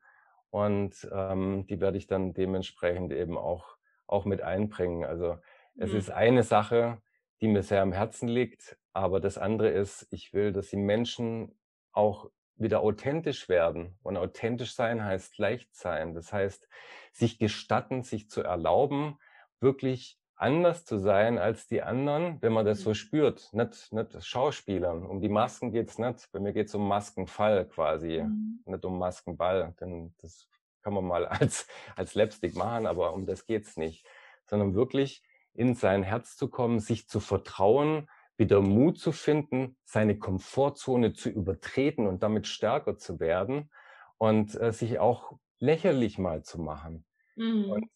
[0.50, 3.76] Und ähm, die werde ich dann dementsprechend eben auch,
[4.07, 5.05] auch mit einbringen.
[5.05, 5.38] Also
[5.76, 5.98] es mhm.
[5.98, 7.02] ist eine Sache,
[7.40, 8.79] die mir sehr am Herzen liegt.
[8.92, 11.59] Aber das andere ist, ich will, dass die Menschen
[11.92, 13.99] auch wieder authentisch werden.
[14.03, 16.14] Und authentisch sein heißt leicht sein.
[16.14, 16.69] Das heißt,
[17.12, 19.19] sich gestatten, sich zu erlauben,
[19.61, 22.95] wirklich anders zu sein als die anderen, wenn man das so mhm.
[22.95, 23.49] spürt.
[23.53, 25.05] Nicht, nicht Schauspielern.
[25.05, 26.31] Um die Masken geht's nicht.
[26.33, 28.61] Bei mir geht's um Maskenfall quasi, mhm.
[28.64, 29.75] nicht um Maskenball.
[29.81, 30.49] Denn das
[30.83, 31.66] kann man mal als,
[31.97, 34.07] als Slapstick machen, aber um das geht's nicht.
[34.47, 35.23] Sondern wirklich
[35.55, 41.31] in sein Herz zu kommen, sich zu vertrauen, wieder Mut zu finden, seine Komfortzone zu
[41.31, 43.70] übertreten und damit stärker zu werden
[44.18, 47.05] und äh, sich auch lächerlich mal zu machen.
[47.37, 47.88] Mhm.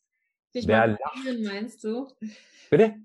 [0.52, 2.08] sich mal blamieren, lacht, meinst du?
[2.70, 2.96] Bitte?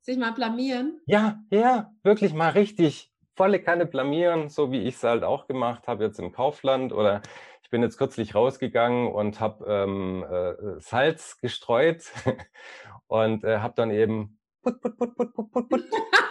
[0.00, 1.00] Sich mal blamieren?
[1.06, 5.88] Ja, ja, wirklich mal richtig volle Kanne blamieren, so wie ich es halt auch gemacht
[5.88, 7.22] habe jetzt im Kaufland oder
[7.62, 12.04] ich bin jetzt kürzlich rausgegangen und habe ähm, äh, Salz gestreut
[13.08, 15.84] und äh, habe dann eben put, put, put, put, put, put, put,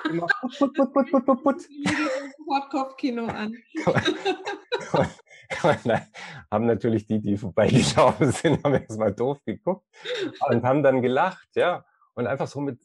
[0.09, 3.55] immer put, put, put, put, put, put, Kopfkino an.
[6.51, 9.85] haben natürlich die, die vorbeigelaufen sind, haben erstmal doof geguckt
[10.49, 11.85] und haben dann gelacht, ja.
[12.15, 12.79] Und einfach so mit,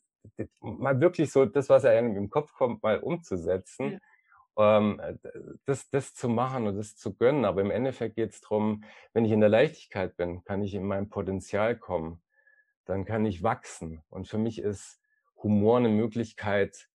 [0.60, 4.00] mal wirklich so das, was einem im Kopf kommt, mal umzusetzen.
[4.56, 4.78] Ja.
[4.78, 5.00] Ähm,
[5.66, 7.44] das, das zu machen und das zu gönnen.
[7.44, 10.84] Aber im Endeffekt geht es darum, wenn ich in der Leichtigkeit bin, kann ich in
[10.84, 12.20] mein Potenzial kommen.
[12.84, 14.02] Dann kann ich wachsen.
[14.08, 15.00] Und für mich ist
[15.42, 16.87] Humor eine Möglichkeit,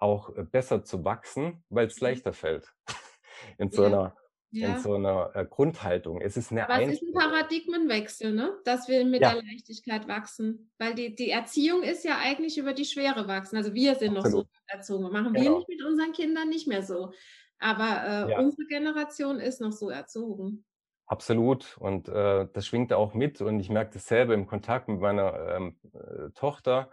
[0.00, 2.08] auch äh, besser zu wachsen, weil es mhm.
[2.08, 2.72] leichter fällt.
[3.58, 3.88] In so ja.
[3.88, 4.16] einer,
[4.50, 4.74] ja.
[4.74, 6.20] in so einer äh, Grundhaltung.
[6.20, 8.52] Es ist eine Aber es ist ein Paradigmenwechsel, ne?
[8.64, 9.32] dass wir mit ja.
[9.32, 10.70] der Leichtigkeit wachsen.
[10.78, 13.56] Weil die, die Erziehung ist ja eigentlich über die Schwere wachsen.
[13.56, 14.46] Also wir sind Absolut.
[14.46, 15.04] noch so erzogen.
[15.04, 15.40] Machen genau.
[15.40, 17.12] wir nicht mit unseren Kindern nicht mehr so.
[17.60, 20.66] Aber äh, unsere Generation ist noch so erzogen.
[21.06, 21.78] Absolut.
[21.78, 23.40] Und äh, das schwingt auch mit.
[23.40, 26.90] Und ich merke das selber im Kontakt mit meiner ähm, äh, Tochter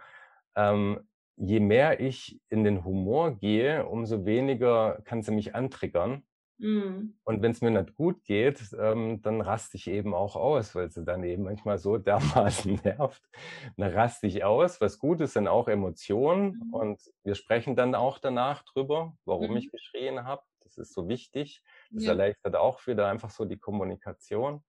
[0.56, 1.00] ähm,
[1.38, 6.24] je mehr ich in den Humor gehe, umso weniger kann sie mich antriggern.
[6.58, 7.14] Mm.
[7.22, 10.90] Und wenn es mir nicht gut geht, ähm, dann raste ich eben auch aus, weil
[10.90, 13.22] sie dann eben manchmal so dermaßen nervt.
[13.76, 14.80] Dann raste ich aus.
[14.80, 16.60] Was gut ist, sind auch Emotionen.
[16.70, 16.74] Mm.
[16.74, 19.56] Und wir sprechen dann auch danach drüber, warum mm.
[19.58, 20.42] ich geschrien habe.
[20.60, 21.62] Das ist so wichtig.
[21.90, 22.10] Das ja.
[22.10, 24.62] erleichtert auch wieder einfach so die Kommunikation.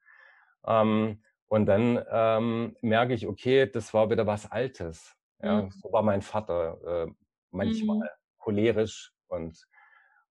[0.66, 5.19] Ähm, und dann ähm, merke ich, okay, das war wieder was Altes.
[5.42, 5.72] Ja, mhm.
[5.72, 7.12] so war mein Vater äh,
[7.52, 8.04] manchmal mhm.
[8.38, 9.68] cholerisch und,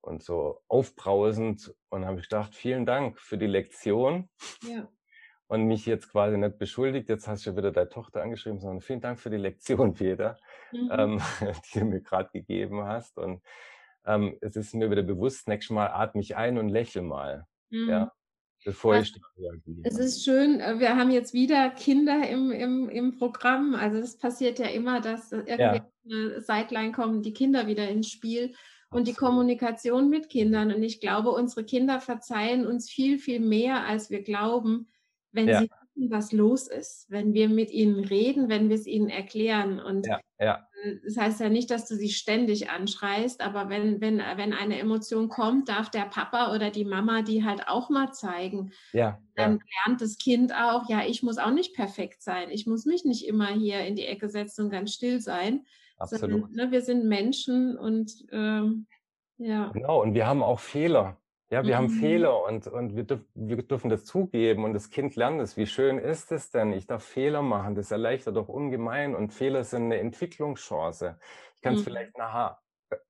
[0.01, 1.75] und so aufbrausend.
[1.89, 4.29] Und habe ich gedacht, vielen Dank für die Lektion.
[4.63, 4.89] Ja.
[5.47, 9.01] Und mich jetzt quasi nicht beschuldigt, jetzt hast du wieder deine Tochter angeschrieben, sondern vielen
[9.01, 10.37] Dank für die Lektion, Peter,
[10.73, 10.91] mhm.
[10.93, 11.23] ähm,
[11.75, 13.17] die du mir gerade gegeben hast.
[13.17, 13.43] Und
[14.05, 17.47] ähm, es ist mir wieder bewusst, nächstes Mal atme ich ein und lächle mal.
[17.71, 18.13] Ja,
[18.65, 19.81] bevor ich reagiere.
[19.85, 23.75] Es ist schön, äh, wir haben jetzt wieder Kinder im, im, im Programm.
[23.75, 26.41] Also es passiert ja immer, dass irgendwie ja.
[26.41, 28.55] Sideline kommen, die Kinder wieder ins Spiel
[28.91, 30.73] und die Kommunikation mit Kindern.
[30.73, 34.89] Und ich glaube, unsere Kinder verzeihen uns viel, viel mehr, als wir glauben,
[35.33, 35.61] wenn ja.
[35.61, 39.81] sie wissen, was los ist, wenn wir mit ihnen reden, wenn wir es ihnen erklären.
[39.81, 40.65] Und ja, ja.
[41.05, 45.29] Das heißt ja nicht, dass du sie ständig anschreist, aber wenn, wenn, wenn eine Emotion
[45.29, 48.71] kommt, darf der Papa oder die Mama die halt auch mal zeigen.
[48.93, 52.51] Ja, Dann lernt das Kind auch, ja, ich muss auch nicht perfekt sein.
[52.51, 55.67] Ich muss mich nicht immer hier in die Ecke setzen und ganz still sein.
[55.99, 56.31] Absolut.
[56.31, 58.87] Sondern, ne, wir sind Menschen und ähm,
[59.39, 59.71] ja.
[59.73, 61.17] Genau, und wir haben auch Fehler.
[61.51, 61.79] Ja, wir mhm.
[61.79, 65.57] haben Fehler und, und wir, dürf, wir dürfen das zugeben und das Kind lernt es.
[65.57, 66.73] Wie schön ist es denn?
[66.73, 67.75] Ich darf Fehler machen.
[67.75, 71.19] Das erleichtert doch ungemein und Fehler sind eine Entwicklungschance.
[71.55, 71.85] Ich kann es mhm.
[71.85, 72.59] vielleicht nachher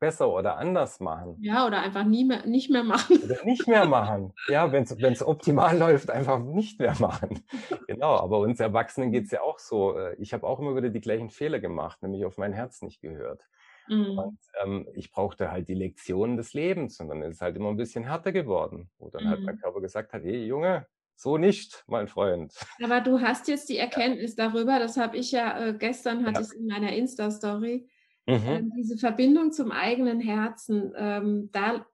[0.01, 1.37] besser oder anders machen.
[1.41, 3.21] Ja, oder einfach nie mehr, nicht mehr machen.
[3.25, 4.33] Oder nicht mehr machen.
[4.49, 7.45] Ja, wenn es optimal läuft, einfach nicht mehr machen.
[7.87, 9.97] Genau, aber uns Erwachsenen geht es ja auch so.
[9.97, 13.01] Äh, ich habe auch immer wieder die gleichen Fehler gemacht, nämlich auf mein Herz nicht
[13.01, 13.43] gehört.
[13.89, 14.19] Mhm.
[14.19, 17.71] Und ähm, ich brauchte halt die Lektionen des Lebens und dann ist es halt immer
[17.71, 19.29] ein bisschen härter geworden, wo dann mhm.
[19.29, 19.61] halt mein mhm.
[19.61, 22.55] Körper gesagt hat, hey Junge, so nicht, mein Freund.
[22.83, 24.49] Aber du hast jetzt die Erkenntnis ja.
[24.49, 26.47] darüber, das habe ich ja äh, gestern, hatte ja.
[26.47, 27.89] ich in meiner Insta-Story,
[28.27, 28.35] mhm.
[28.35, 31.85] äh, diese Verbindung zum eigenen Herzen, ähm, da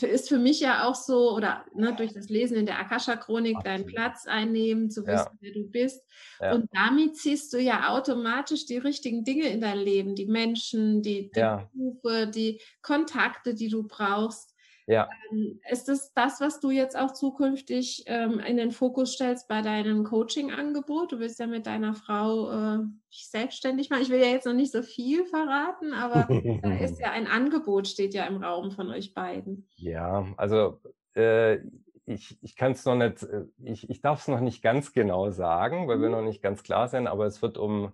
[0.00, 3.86] ist für mich ja auch so, oder ne, durch das Lesen in der Akasha-Chronik deinen
[3.86, 5.38] Platz einnehmen, zu wissen, ja.
[5.40, 6.04] wer du bist.
[6.40, 6.54] Ja.
[6.54, 11.30] Und damit ziehst du ja automatisch die richtigen Dinge in dein Leben, die Menschen, die,
[11.30, 11.40] die.
[11.72, 14.49] Berufe, die Kontakte, die du brauchst.
[14.90, 15.08] Ja.
[15.30, 19.62] Ähm, ist es das, was du jetzt auch zukünftig ähm, in den Fokus stellst bei
[19.62, 21.12] deinem Coaching-Angebot?
[21.12, 24.02] Du willst ja mit deiner Frau äh, selbstständig machen.
[24.02, 26.26] Ich will ja jetzt noch nicht so viel verraten, aber
[26.62, 29.68] da ist ja ein Angebot, steht ja im Raum von euch beiden.
[29.76, 30.80] Ja, also
[31.14, 31.58] äh,
[32.06, 35.30] ich, ich kann es noch nicht, äh, ich, ich darf es noch nicht ganz genau
[35.30, 36.02] sagen, weil mhm.
[36.02, 37.92] wir noch nicht ganz klar sind, aber es wird um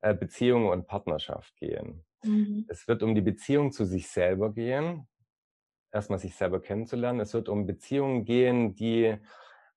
[0.00, 2.04] äh, Beziehung und Partnerschaft gehen.
[2.22, 2.66] Mhm.
[2.68, 5.08] Es wird um die Beziehung zu sich selber gehen,
[5.96, 7.20] erstmal sich selber kennenzulernen.
[7.20, 9.16] Es wird um Beziehungen gehen, die,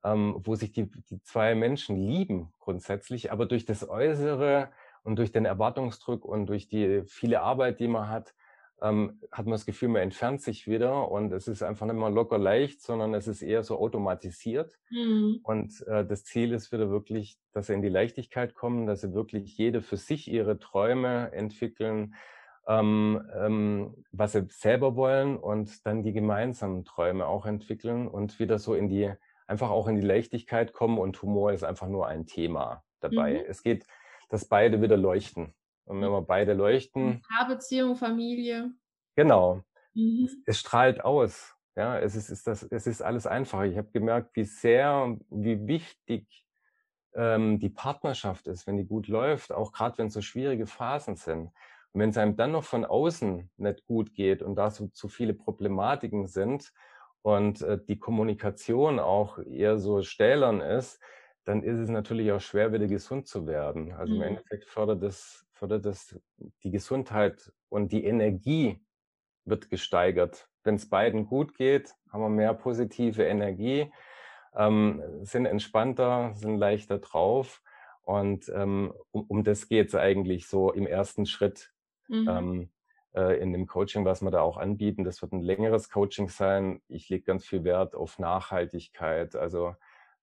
[0.03, 4.69] ähm, wo sich die, die zwei Menschen lieben grundsätzlich, aber durch das Äußere
[5.03, 8.33] und durch den Erwartungsdruck und durch die viele Arbeit, die man hat,
[8.81, 12.09] ähm, hat man das Gefühl, man entfernt sich wieder und es ist einfach nicht mehr
[12.09, 14.77] locker leicht, sondern es ist eher so automatisiert.
[14.89, 15.39] Mhm.
[15.43, 19.13] Und äh, das Ziel ist wieder wirklich, dass sie in die Leichtigkeit kommen, dass sie
[19.13, 22.15] wirklich jede für sich ihre Träume entwickeln,
[22.69, 28.59] ähm, ähm, was sie selber wollen und dann die gemeinsamen Träume auch entwickeln und wieder
[28.59, 29.11] so in die,
[29.47, 33.39] einfach auch in die Leichtigkeit kommen und Humor ist einfach nur ein Thema dabei.
[33.39, 33.45] Mhm.
[33.49, 33.87] Es geht,
[34.29, 35.55] dass beide wieder leuchten.
[35.85, 37.23] Und wenn wir beide leuchten.
[37.35, 38.71] Paarbeziehung, Familie.
[39.15, 39.63] Genau.
[39.95, 40.25] Mhm.
[40.25, 41.55] Es, es, strahlt aus.
[41.75, 43.65] Ja, es ist, ist das, es ist alles einfacher.
[43.65, 46.45] Ich habe gemerkt, wie sehr, wie wichtig
[47.15, 51.51] ähm, die Partnerschaft ist, wenn die gut läuft, auch gerade wenn so schwierige Phasen sind.
[51.93, 55.07] Und wenn es einem dann noch von außen nicht gut geht und da so zu
[55.07, 56.71] viele Problematiken sind
[57.21, 60.99] und äh, die Kommunikation auch eher so stählern ist,
[61.45, 63.91] dann ist es natürlich auch schwer, wieder gesund zu werden.
[63.93, 64.21] Also mhm.
[64.21, 66.19] im Endeffekt fördert das, fördert das
[66.63, 68.79] die Gesundheit und die Energie
[69.45, 70.47] wird gesteigert.
[70.63, 73.91] Wenn es beiden gut geht, haben wir mehr positive Energie,
[74.55, 77.63] ähm, sind entspannter, sind leichter drauf.
[78.03, 81.71] Und ähm, um, um das geht es eigentlich so im ersten Schritt,
[82.09, 82.27] mhm.
[82.27, 82.69] ähm,
[83.15, 85.03] äh, in dem Coaching, was wir da auch anbieten.
[85.03, 86.81] Das wird ein längeres Coaching sein.
[86.87, 89.35] Ich lege ganz viel Wert auf Nachhaltigkeit.
[89.35, 89.75] Also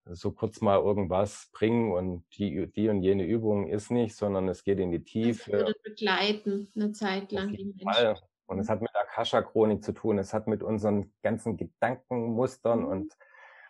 [0.04, 4.62] so kurz mal irgendwas bringen und die, die und jene Übung ist nicht, sondern es
[4.62, 5.50] geht in die Tiefe.
[5.50, 8.16] Es würde begleiten, eine Zeit lang die Menschen.
[8.46, 12.86] Und es hat mit Akasha-Chronik zu tun, es hat mit unseren ganzen Gedankenmustern mhm.
[12.86, 13.18] und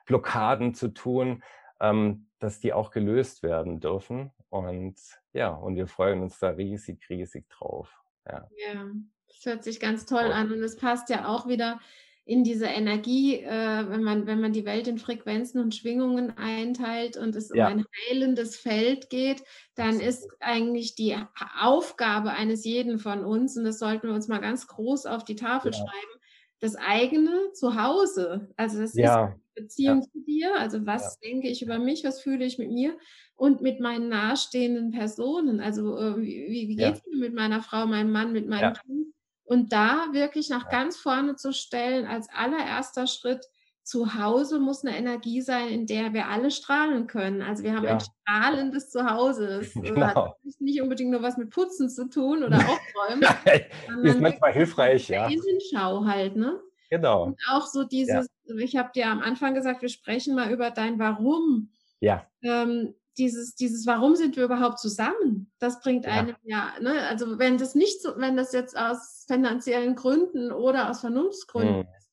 [0.05, 1.43] Blockaden zu tun,
[1.81, 4.33] ähm, dass die auch gelöst werden dürfen.
[4.51, 4.97] Und
[5.33, 8.03] ja, und wir freuen uns da riesig, riesig drauf.
[8.29, 8.87] Ja, ja
[9.29, 11.81] das hört sich ganz toll an und es passt ja auch wieder
[12.29, 17.17] in diese Energie, äh, wenn, man, wenn man die Welt in Frequenzen und Schwingungen einteilt
[17.17, 17.69] und es ja.
[17.69, 19.45] um ein heilendes Feld geht,
[19.77, 21.17] dann ist eigentlich die
[21.61, 25.37] Aufgabe eines jeden von uns, und das sollten wir uns mal ganz groß auf die
[25.37, 25.79] Tafel ja.
[25.79, 26.16] schreiben,
[26.61, 28.49] das eigene Zuhause.
[28.57, 29.29] Also das ja.
[29.29, 30.55] ist Beziehung zu dir.
[30.59, 32.97] Also was denke ich über mich, was fühle ich mit mir
[33.35, 35.61] und mit meinen nahestehenden Personen.
[35.61, 39.15] Also äh, wie, wie geht es mir mit meiner Frau, meinem Mann, mit meinem Kind?
[39.45, 43.47] Und da wirklich nach ganz vorne zu stellen, als allererster Schritt,
[43.87, 47.41] zu Hause muss eine Energie sein, in der wir alle strahlen können.
[47.41, 47.93] Also wir haben ja.
[47.93, 49.61] ein strahlendes Zuhause.
[49.61, 50.07] Das genau.
[50.07, 53.23] hat nicht unbedingt nur was mit Putzen zu tun oder Aufräumen.
[54.03, 55.29] ist manchmal hilfreich, ja.
[55.29, 56.61] Innenschau halt, ne?
[56.91, 57.27] Genau.
[57.27, 58.57] Und auch so dieses, ja.
[58.57, 61.71] ich habe dir am Anfang gesagt, wir sprechen mal über dein Warum.
[62.01, 62.27] Ja.
[62.43, 65.53] Ähm, dieses, dieses, warum sind wir überhaupt zusammen?
[65.61, 66.11] Das bringt ja.
[66.11, 67.03] einem ja, ne?
[67.09, 71.89] also wenn das nicht so, wenn das jetzt aus finanziellen Gründen oder aus Vernunftsgründen mhm.
[71.99, 72.06] ist,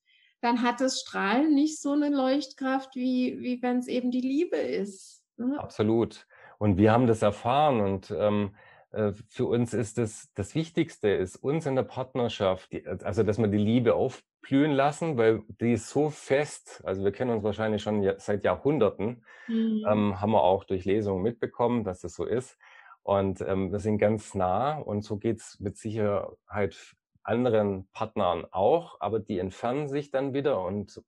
[0.43, 4.57] dann hat das Strahlen nicht so eine Leuchtkraft, wie, wie wenn es eben die Liebe
[4.57, 5.23] ist.
[5.37, 5.57] Ne?
[5.57, 6.27] Absolut.
[6.59, 8.55] Und wir haben das erfahren und ähm,
[8.91, 12.69] äh, für uns ist das, das Wichtigste ist uns in der Partnerschaft,
[13.03, 17.31] also dass wir die Liebe aufblühen lassen, weil die ist so fest, also wir kennen
[17.31, 19.85] uns wahrscheinlich schon seit Jahrhunderten, mhm.
[19.89, 22.57] ähm, haben wir auch durch Lesungen mitbekommen, dass das so ist.
[23.01, 29.19] Und ähm, wir sind ganz nah und so geht's mit Sicherheit anderen Partnern auch, aber
[29.19, 31.01] die entfernen sich dann wieder und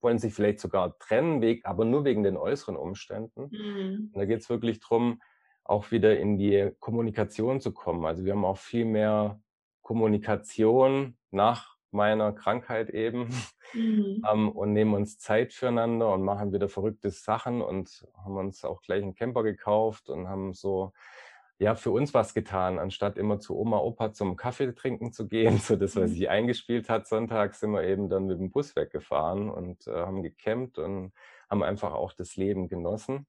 [0.00, 3.48] wollen sich vielleicht sogar trennen, aber nur wegen den äußeren Umständen.
[3.50, 4.12] Mhm.
[4.14, 5.20] Da geht's wirklich drum
[5.64, 8.04] auch wieder in die Kommunikation zu kommen.
[8.06, 9.40] Also wir haben auch viel mehr
[9.82, 13.28] Kommunikation nach meiner Krankheit eben
[13.72, 14.22] mhm.
[14.30, 18.82] ähm, und nehmen uns Zeit füreinander und machen wieder verrückte Sachen und haben uns auch
[18.82, 20.92] gleich einen Camper gekauft und haben so
[21.58, 25.58] ja für uns was getan, anstatt immer zu Oma Opa zum Kaffee trinken zu gehen,
[25.58, 26.14] so das was mhm.
[26.14, 27.06] sich eingespielt hat.
[27.06, 31.12] Sonntag sind wir eben dann mit dem Bus weggefahren und äh, haben gecampt und
[31.48, 33.26] haben einfach auch das Leben genossen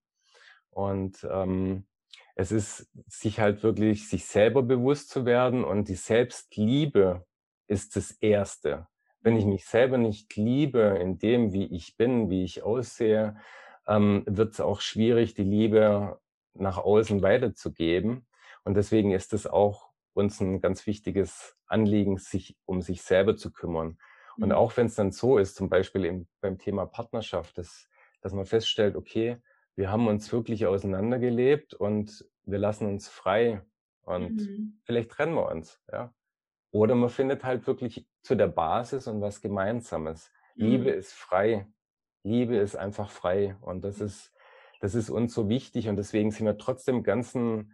[0.78, 1.88] und ähm,
[2.36, 7.26] es ist sich halt wirklich, sich selber bewusst zu werden und die Selbstliebe
[7.66, 8.88] ist das Erste.
[9.22, 13.38] Wenn ich mich selber nicht liebe in dem, wie ich bin, wie ich aussehe,
[13.88, 16.20] ähm, wird es auch schwierig, die Liebe
[16.60, 18.28] nach außen weiterzugeben.
[18.64, 23.52] Und deswegen ist es auch uns ein ganz wichtiges Anliegen, sich um sich selber zu
[23.52, 23.98] kümmern.
[24.38, 24.56] Und mhm.
[24.56, 27.88] auch wenn es dann so ist, zum Beispiel im, beim Thema Partnerschaft, dass,
[28.22, 29.38] dass man feststellt, okay,
[29.76, 33.62] wir haben uns wirklich auseinandergelebt und wir lassen uns frei
[34.02, 34.80] und mhm.
[34.84, 36.14] vielleicht trennen wir uns, ja.
[36.72, 40.32] Oder man findet halt wirklich zu der Basis und was Gemeinsames.
[40.56, 40.66] Mhm.
[40.66, 41.68] Liebe ist frei.
[42.24, 43.56] Liebe ist einfach frei.
[43.62, 44.34] Und das ist,
[44.80, 45.90] das ist uns so wichtig.
[45.90, 47.74] Und deswegen sind wir trotzdem ganzen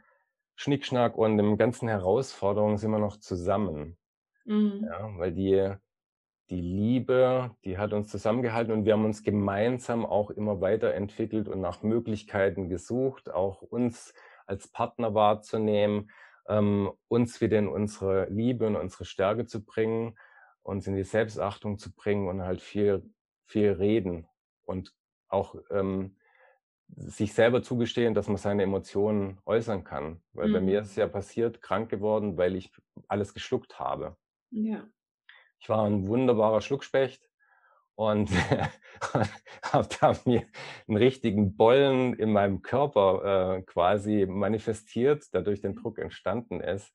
[0.55, 3.97] Schnickschnack und dem ganzen Herausforderungen sind wir noch zusammen.
[4.45, 4.85] Mhm.
[4.85, 5.73] Ja, weil die,
[6.49, 11.61] die Liebe, die hat uns zusammengehalten und wir haben uns gemeinsam auch immer weiterentwickelt und
[11.61, 14.13] nach Möglichkeiten gesucht, auch uns
[14.45, 16.11] als Partner wahrzunehmen,
[16.47, 20.17] ähm, uns wieder in unsere Liebe und unsere Stärke zu bringen,
[20.61, 23.09] uns in die Selbstachtung zu bringen und halt viel,
[23.45, 24.27] viel reden
[24.63, 24.93] und
[25.29, 26.15] auch ähm,
[26.95, 30.21] sich selber zugestehen, dass man seine Emotionen äußern kann.
[30.33, 30.53] Weil mhm.
[30.53, 32.71] bei mir ist es ja passiert, krank geworden, weil ich
[33.07, 34.17] alles geschluckt habe.
[34.51, 34.87] Ja.
[35.59, 37.29] Ich war ein wunderbarer Schluckspecht
[37.95, 38.29] und
[39.63, 40.45] habe da mir
[40.87, 46.93] einen richtigen Bollen in meinem Körper äh, quasi manifestiert, dadurch den Druck entstanden ist.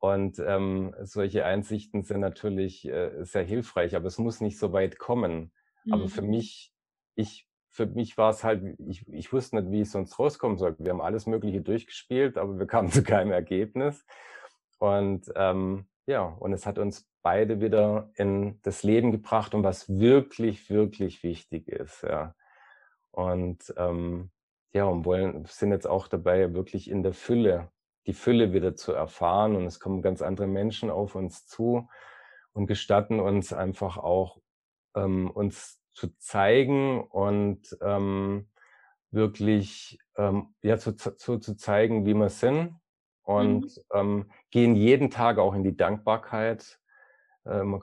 [0.00, 4.98] Und ähm, solche Einsichten sind natürlich äh, sehr hilfreich, aber es muss nicht so weit
[4.98, 5.52] kommen.
[5.84, 5.92] Mhm.
[5.92, 6.30] Aber für mhm.
[6.30, 6.72] mich,
[7.16, 7.47] ich,
[7.78, 10.74] für mich war es halt, ich, ich wusste nicht, wie es sonst rauskommen soll.
[10.80, 14.04] Wir haben alles Mögliche durchgespielt, aber wir kamen zu keinem Ergebnis.
[14.78, 19.88] Und ähm, ja, und es hat uns beide wieder in das Leben gebracht und was
[19.88, 22.02] wirklich, wirklich wichtig ist.
[22.02, 22.34] Ja.
[23.12, 24.32] Und ähm,
[24.72, 27.70] ja, und wollen, sind jetzt auch dabei, wirklich in der Fülle,
[28.08, 29.54] die Fülle wieder zu erfahren.
[29.54, 31.88] Und es kommen ganz andere Menschen auf uns zu
[32.52, 34.40] und gestatten uns einfach auch,
[34.96, 38.48] ähm, uns zu zeigen und ähm,
[39.10, 42.74] wirklich ähm, ja, zu, zu, zu zeigen, wie wir sind
[43.22, 43.82] und mhm.
[43.94, 46.80] ähm, gehen jeden Tag auch in die Dankbarkeit.
[47.44, 47.82] Äh, man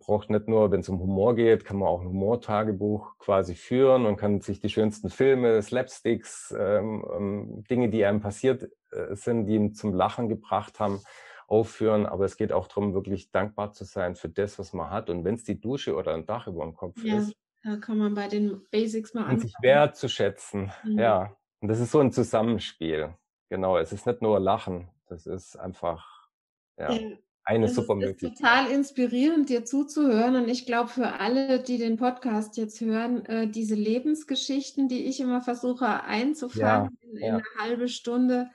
[0.00, 4.06] braucht nicht nur, wenn es um Humor geht, kann man auch ein Humortagebuch quasi führen
[4.06, 9.46] und kann sich die schönsten Filme, Slapsticks, ähm, ähm, Dinge, die einem passiert äh, sind,
[9.46, 11.00] die ihn zum Lachen gebracht haben,
[11.46, 12.06] aufführen.
[12.06, 15.10] Aber es geht auch darum, wirklich dankbar zu sein für das, was man hat.
[15.10, 17.34] Und wenn es die Dusche oder ein Dach über dem Kopf ja, ist.
[17.62, 19.40] Da kann man bei den Basics mal anfangen.
[19.40, 20.72] sich wertzuschätzen.
[20.84, 20.98] Mhm.
[20.98, 21.36] Ja.
[21.60, 23.14] Und das ist so ein Zusammenspiel.
[23.48, 26.28] Genau, es ist nicht nur Lachen, das ist einfach
[26.76, 28.32] ja, ja eine das super ist, Möglichkeit.
[28.32, 30.36] ist total inspirierend, dir zuzuhören.
[30.36, 35.20] Und ich glaube, für alle, die den Podcast jetzt hören, äh, diese Lebensgeschichten, die ich
[35.20, 38.50] immer versuche einzufangen ja, in, in eine halbe Stunde,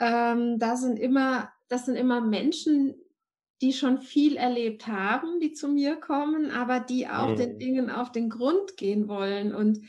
[0.00, 2.94] ähm, da sind immer, das sind immer Menschen,
[3.62, 7.36] die schon viel erlebt haben, die zu mir kommen, aber die auch mhm.
[7.36, 9.54] den Dingen auf den Grund gehen wollen.
[9.54, 9.80] Und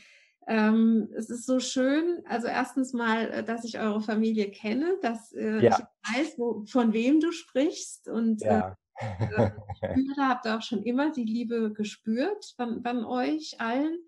[0.46, 5.32] ähm, es ist so schön, also erstens mal, äh, dass ich eure Familie kenne, dass
[5.32, 5.76] äh, ja.
[5.78, 8.76] ich weiß, wo, von wem du sprichst und äh, ja.
[9.00, 9.50] äh,
[9.96, 13.98] ich habt auch schon immer die Liebe gespürt von, von euch allen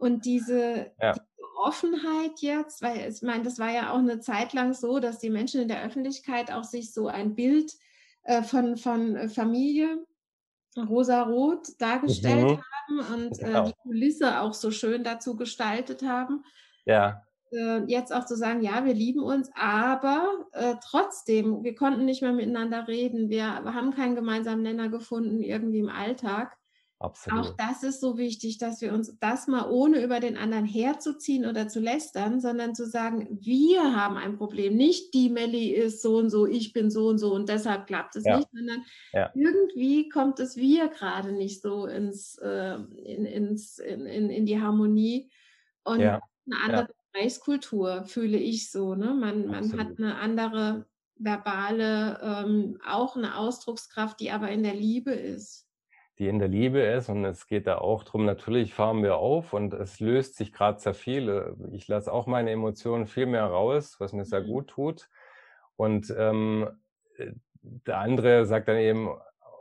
[0.00, 1.12] und diese, ja.
[1.12, 1.30] diese,
[1.62, 5.28] Offenheit jetzt, weil ich meine, das war ja auch eine Zeit lang so, dass die
[5.28, 7.74] Menschen in der Öffentlichkeit auch sich so ein Bild
[8.22, 10.06] äh, von, von äh, Familie
[10.76, 12.62] rosa-rot dargestellt mhm.
[13.02, 13.66] haben und äh, genau.
[13.66, 16.44] die Kulisse auch so schön dazu gestaltet haben.
[16.86, 17.22] Ja.
[17.52, 22.22] Äh, jetzt auch zu sagen, ja, wir lieben uns, aber äh, trotzdem, wir konnten nicht
[22.22, 26.56] mehr miteinander reden, wir haben keinen gemeinsamen Nenner gefunden irgendwie im Alltag.
[27.02, 27.46] Absolut.
[27.46, 31.46] Auch das ist so wichtig, dass wir uns das mal ohne über den anderen herzuziehen
[31.46, 34.76] oder zu lästern, sondern zu sagen, wir haben ein Problem.
[34.76, 38.16] Nicht die Melli ist so und so, ich bin so und so und deshalb klappt
[38.16, 38.36] es ja.
[38.36, 38.84] nicht, sondern
[39.14, 39.32] ja.
[39.34, 44.60] irgendwie kommt es wir gerade nicht so ins, äh, in, ins, in, in, in, die
[44.60, 45.30] Harmonie.
[45.84, 46.20] Und ja.
[46.50, 48.94] eine andere Gesprächskultur fühle ich so.
[48.94, 49.14] Ne?
[49.14, 50.84] Man, man hat eine andere
[51.16, 55.69] verbale, ähm, auch eine Ausdruckskraft, die aber in der Liebe ist
[56.20, 57.08] die in der Liebe ist.
[57.08, 58.24] Und es geht da auch drum.
[58.26, 61.56] natürlich fahren wir auf und es löst sich gerade sehr viel.
[61.72, 64.46] Ich lasse auch meine Emotionen viel mehr raus, was mir sehr mhm.
[64.46, 65.08] gut tut.
[65.76, 66.68] Und ähm,
[67.16, 69.08] äh, der andere sagt dann eben,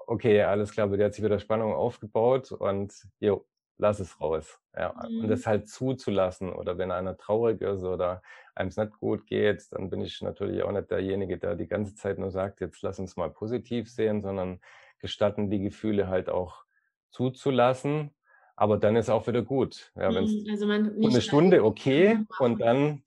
[0.06, 3.46] okay, alles klar, der hat sich wieder Spannung aufgebaut und jo,
[3.78, 4.60] lass es raus.
[4.76, 4.94] Ja.
[5.10, 5.22] Mhm.
[5.22, 6.52] Und das halt zuzulassen.
[6.52, 8.22] Oder wenn einer traurig ist oder
[8.54, 11.96] einem es nicht gut geht, dann bin ich natürlich auch nicht derjenige, der die ganze
[11.96, 14.60] Zeit nur sagt, jetzt lass uns mal positiv sehen, sondern
[15.00, 16.64] gestatten, die Gefühle halt auch
[17.12, 18.12] zuzulassen.
[18.56, 19.92] Aber dann ist auch wieder gut.
[19.96, 23.04] Ja, wenn's mhm, also eine Stunde okay und dann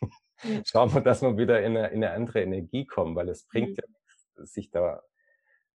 [0.64, 3.70] schauen wir, dass wir wieder in eine, in eine andere Energie kommen, weil es bringt
[3.70, 3.76] mhm.
[3.76, 5.02] ja nichts, sich da,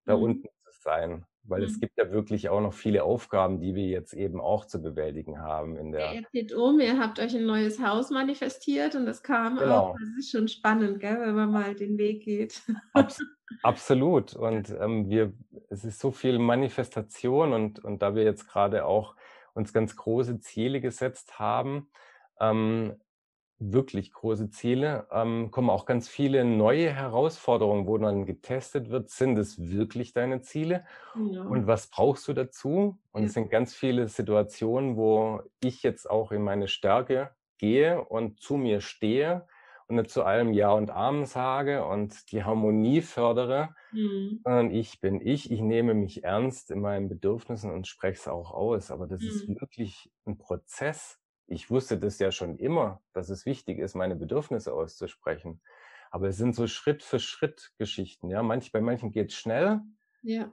[0.04, 0.22] da mhm.
[0.22, 1.26] unten zu sein.
[1.46, 1.66] Weil mhm.
[1.66, 5.40] es gibt ja wirklich auch noch viele Aufgaben, die wir jetzt eben auch zu bewältigen
[5.40, 5.76] haben.
[5.76, 9.58] In der ihr zieht um, ihr habt euch ein neues Haus manifestiert und das kam
[9.58, 9.78] genau.
[9.78, 9.96] auch.
[9.98, 12.62] Das ist schon spannend, gell, wenn man mal den Weg geht.
[12.94, 13.20] Abs
[13.62, 14.34] absolut.
[14.34, 15.34] Und ähm, wir,
[15.68, 19.14] es ist so viel Manifestation und, und da wir jetzt gerade auch
[19.52, 21.88] uns ganz große Ziele gesetzt haben,
[22.40, 22.94] ähm,
[23.58, 29.38] wirklich große Ziele, ähm, kommen auch ganz viele neue Herausforderungen, wo dann getestet wird, sind
[29.38, 30.84] es wirklich deine Ziele
[31.30, 31.42] ja.
[31.42, 32.98] und was brauchst du dazu?
[33.12, 33.26] Und ja.
[33.26, 38.56] es sind ganz viele Situationen, wo ich jetzt auch in meine Stärke gehe und zu
[38.56, 39.46] mir stehe
[39.86, 44.40] und nicht zu allem Ja und Amen sage und die Harmonie fördere, mhm.
[44.42, 48.50] sondern ich bin ich, ich nehme mich ernst in meinen Bedürfnissen und spreche es auch
[48.50, 48.90] aus.
[48.90, 49.28] Aber das mhm.
[49.28, 51.20] ist wirklich ein Prozess.
[51.46, 55.60] Ich wusste das ja schon immer, dass es wichtig ist, meine Bedürfnisse auszusprechen.
[56.10, 58.30] Aber es sind so Schritt für Schritt Geschichten.
[58.30, 59.80] Ja, Manch, bei manchen geht es schnell.
[60.22, 60.50] Ja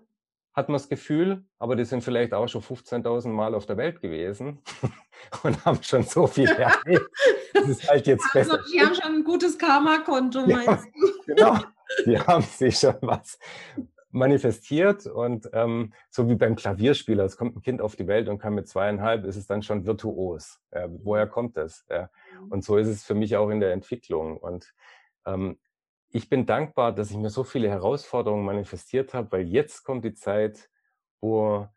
[0.54, 4.02] hat man das Gefühl, aber die sind vielleicht auch schon 15.000 Mal auf der Welt
[4.02, 4.62] gewesen
[5.44, 7.10] und haben schon so viel erlebt.
[7.54, 8.66] Das ist halt jetzt also, besser.
[8.72, 11.24] Die haben schon ein gutes Karma-Konto, meinst du?
[11.26, 11.60] Genau,
[12.06, 13.40] die haben sich schon was
[14.12, 18.40] manifestiert und ähm, so wie beim Klavierspieler, es kommt ein Kind auf die Welt und
[18.40, 20.60] kann mit zweieinhalb, ist es dann schon virtuos.
[20.74, 21.86] Ja, woher kommt das?
[21.90, 22.52] Mhm.
[22.52, 24.38] Und so ist es für mich auch in der Entwicklung.
[24.38, 24.74] Und
[25.26, 25.60] ähm,
[26.10, 30.14] ich bin dankbar, dass ich mir so viele Herausforderungen manifestiert habe, weil jetzt kommt die
[30.14, 30.70] Zeit,
[31.22, 31.68] wo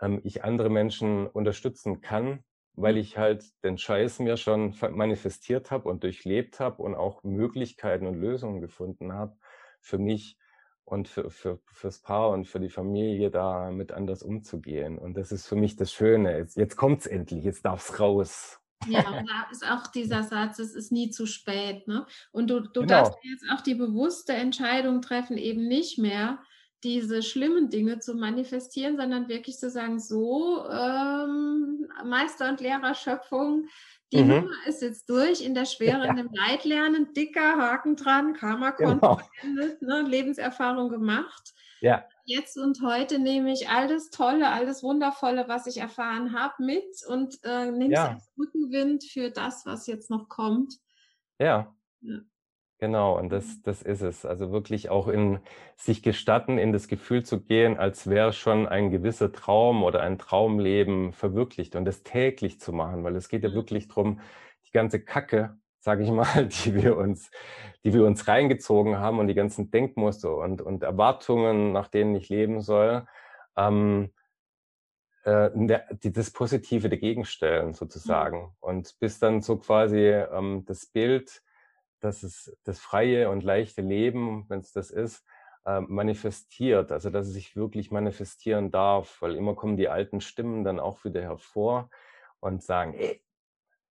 [0.00, 2.42] ähm, ich andere Menschen unterstützen kann,
[2.74, 8.06] weil ich halt den Scheiß mir schon manifestiert habe und durchlebt habe und auch Möglichkeiten
[8.06, 9.36] und Lösungen gefunden habe
[9.82, 10.38] für mich
[10.84, 14.98] und für, für, fürs Paar und für die Familie da mit anders umzugehen.
[14.98, 16.36] Und das ist für mich das Schöne.
[16.38, 18.58] Jetzt, jetzt kommt's endlich, jetzt darf's raus.
[18.88, 21.86] Ja, und da ist auch dieser Satz, es ist nie zu spät.
[21.86, 22.06] Ne?
[22.32, 22.86] Und du, du genau.
[22.86, 26.40] darfst jetzt auch die bewusste Entscheidung treffen, eben nicht mehr
[26.84, 33.68] diese schlimmen Dinge zu manifestieren, sondern wirklich zu sagen, so ähm, Meister und Lehrer Schöpfung,
[34.12, 34.28] die mhm.
[34.28, 36.10] Nummer ist jetzt durch, in der Schwere, ja.
[36.10, 39.66] in dem Leitlernen, dicker Haken dran, Karma-Konto genau.
[39.80, 41.52] ne, Lebenserfahrung gemacht.
[41.80, 46.32] Ja jetzt und heute nehme ich all das Tolle, all das Wundervolle, was ich erfahren
[46.38, 48.06] habe, mit und äh, nehme ja.
[48.06, 50.78] es als Rückenwind für das, was jetzt noch kommt.
[51.38, 51.74] Ja.
[52.00, 52.20] ja.
[52.82, 53.60] Genau, und das, mhm.
[53.62, 54.26] das ist es.
[54.26, 55.38] Also wirklich auch in
[55.76, 60.18] sich gestatten, in das Gefühl zu gehen, als wäre schon ein gewisser Traum oder ein
[60.18, 63.54] Traumleben verwirklicht und das täglich zu machen, weil es geht ja mhm.
[63.54, 64.18] wirklich darum,
[64.66, 67.30] die ganze Kacke sage ich mal, die wir uns,
[67.84, 72.30] die wir uns reingezogen haben und die ganzen Denkmuster und, und Erwartungen, nach denen ich
[72.30, 73.06] leben soll,
[73.56, 74.10] ähm,
[75.22, 75.50] äh,
[76.02, 78.40] die, das Positive dagegen stellen sozusagen.
[78.40, 78.52] Mhm.
[78.58, 81.42] Und bis dann so quasi ähm, das Bild,
[82.02, 85.24] dass es das freie und leichte Leben, wenn es das ist,
[85.64, 90.64] äh, manifestiert, also dass es sich wirklich manifestieren darf, weil immer kommen die alten Stimmen
[90.64, 91.88] dann auch wieder hervor
[92.40, 93.22] und sagen, hey,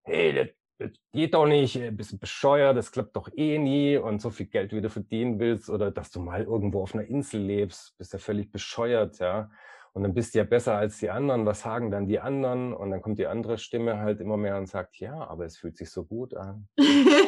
[0.03, 4.29] hey, das geht doch nicht, äh, bist bescheuert, das klappt doch eh nie und so
[4.29, 7.97] viel Geld wie du verdienen willst oder dass du mal irgendwo auf einer Insel lebst,
[7.97, 9.49] bist ja völlig bescheuert, ja.
[9.93, 12.73] Und dann bist du ja besser als die anderen, was sagen dann die anderen?
[12.73, 15.75] Und dann kommt die andere Stimme halt immer mehr und sagt, ja, aber es fühlt
[15.77, 16.67] sich so gut an.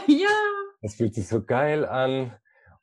[0.07, 0.29] ja.
[0.83, 2.33] Es fühlt sich so geil an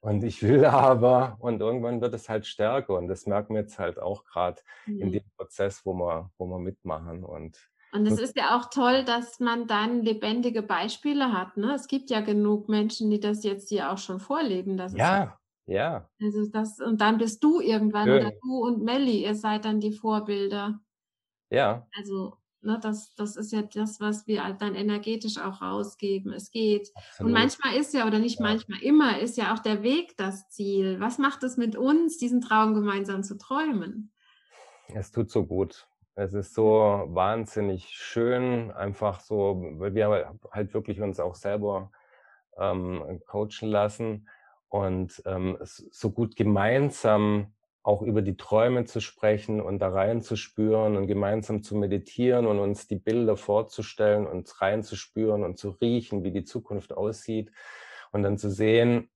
[0.00, 3.78] und ich will aber und irgendwann wird es halt stärker und das merken wir jetzt
[3.78, 5.00] halt auch gerade mhm.
[5.00, 9.04] in dem Prozess, wo wir, wo wir mitmachen und und es ist ja auch toll,
[9.04, 11.56] dass man dann lebendige Beispiele hat.
[11.56, 11.74] Ne?
[11.74, 14.76] Es gibt ja genug Menschen, die das jetzt hier auch schon vorleben.
[14.76, 15.36] Das ja,
[15.66, 16.08] ja.
[16.22, 18.26] Also das, und dann bist du irgendwann Schön.
[18.26, 20.80] oder du und Melli, ihr seid dann die Vorbilder.
[21.50, 21.86] Ja.
[21.96, 26.32] Also, ne, das, das ist ja das, was wir halt dann energetisch auch rausgeben.
[26.32, 26.90] Es geht.
[26.94, 27.28] Absolut.
[27.28, 28.46] Und manchmal ist ja, oder nicht ja.
[28.46, 31.00] manchmal, immer ist ja auch der Weg das Ziel.
[31.00, 34.12] Was macht es mit uns, diesen Traum gemeinsam zu träumen?
[34.94, 35.86] Es tut so gut.
[36.14, 41.92] Es ist so wahnsinnig schön, einfach so, weil wir halt wirklich uns auch selber
[42.58, 44.28] ähm, coachen lassen
[44.68, 47.52] und ähm, so gut gemeinsam
[47.82, 52.86] auch über die Träume zu sprechen und da reinzuspüren und gemeinsam zu meditieren und uns
[52.86, 57.50] die Bilder vorzustellen und reinzuspüren und zu riechen, wie die Zukunft aussieht
[58.12, 59.08] und dann zu sehen,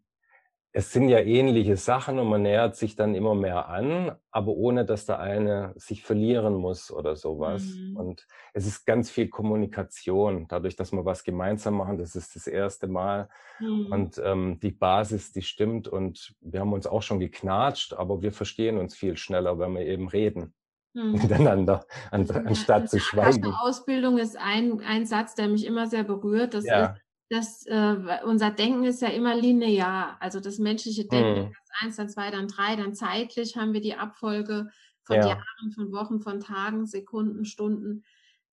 [0.76, 4.84] es sind ja ähnliche Sachen und man nähert sich dann immer mehr an, aber ohne
[4.84, 7.62] dass der eine sich verlieren muss oder sowas.
[7.62, 7.96] Mhm.
[7.96, 11.96] Und es ist ganz viel Kommunikation, dadurch, dass wir was gemeinsam machen.
[11.96, 13.28] Das ist das erste Mal.
[13.60, 13.86] Mhm.
[13.92, 15.86] Und ähm, die Basis, die stimmt.
[15.86, 19.86] Und wir haben uns auch schon geknatscht, aber wir verstehen uns viel schneller, wenn wir
[19.86, 20.54] eben reden.
[20.96, 21.10] Mhm.
[21.10, 23.52] miteinander, an, anstatt zu schweigen.
[23.52, 26.54] Ausbildung ist ein, ein Satz, der mich immer sehr berührt.
[26.54, 26.84] Das ja.
[26.84, 30.16] ist, das, äh, unser Denken ist ja immer linear.
[30.20, 31.54] Also das menschliche Denken, mhm.
[31.80, 34.70] eins, dann zwei, dann drei, dann zeitlich haben wir die Abfolge
[35.02, 35.28] von ja.
[35.28, 38.04] Jahren, von Wochen, von Tagen, Sekunden, Stunden.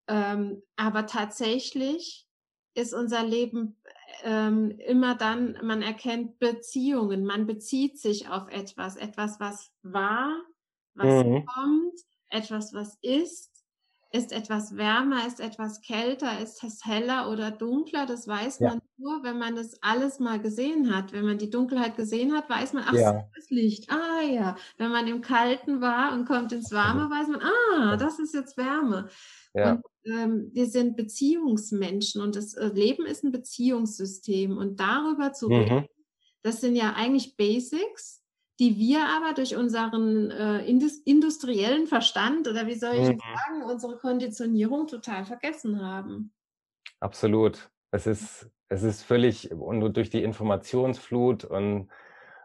[0.07, 2.27] Ähm, aber tatsächlich
[2.73, 3.77] ist unser Leben
[4.23, 10.31] ähm, immer dann, man erkennt Beziehungen, man bezieht sich auf etwas, etwas, was war,
[10.93, 11.45] was mhm.
[11.45, 11.99] kommt,
[12.29, 13.50] etwas, was ist,
[14.13, 18.05] ist etwas wärmer, ist etwas kälter, ist es heller oder dunkler?
[18.05, 18.69] Das weiß ja.
[18.69, 21.13] man nur, wenn man das alles mal gesehen hat.
[21.13, 23.29] Wenn man die Dunkelheit gesehen hat, weiß man, ach, ja.
[23.33, 23.89] das Licht.
[23.89, 24.57] Ah ja.
[24.77, 28.57] Wenn man im Kalten war und kommt ins Warme, weiß man, ah, das ist jetzt
[28.57, 29.07] Wärme.
[29.53, 29.73] Ja.
[29.73, 34.57] Und ähm, wir sind Beziehungsmenschen und das äh, Leben ist ein Beziehungssystem.
[34.57, 35.55] Und darüber zu mhm.
[35.55, 35.85] reden,
[36.43, 38.20] das sind ja eigentlich Basics
[38.61, 43.17] die wir aber durch unseren äh, industriellen Verstand oder wie soll ich mhm.
[43.17, 46.31] sagen, unsere Konditionierung total vergessen haben.
[46.99, 47.71] Absolut.
[47.89, 51.89] Es ist, es ist völlig, und durch die Informationsflut und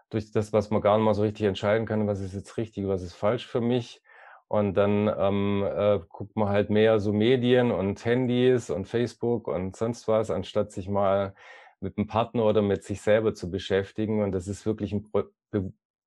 [0.09, 2.89] durch das, was man gar nicht mal so richtig entscheiden kann, was ist jetzt richtig,
[2.89, 4.01] was ist falsch für mich.
[4.49, 9.77] Und dann ähm, äh, guckt man halt mehr so Medien und Handys und Facebook und
[9.77, 11.35] sonst was, anstatt sich mal
[11.81, 14.23] mit einem Partner oder mit sich selber zu beschäftigen.
[14.23, 15.25] Und das ist wirklich ein Pro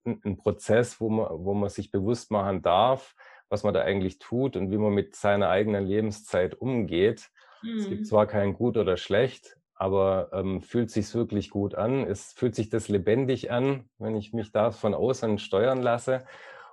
[0.06, 3.16] ein Prozess, wo man, wo man sich bewusst machen darf,
[3.50, 7.30] was man da eigentlich tut und wie man mit seiner eigenen Lebenszeit umgeht.
[7.62, 7.78] Mhm.
[7.78, 8.06] Es gibt mhm.
[8.06, 12.06] zwar kein gut oder schlecht, aber ähm, fühlt sich wirklich gut an?
[12.06, 16.26] Es fühlt sich das lebendig an, wenn ich mich da von außen steuern lasse?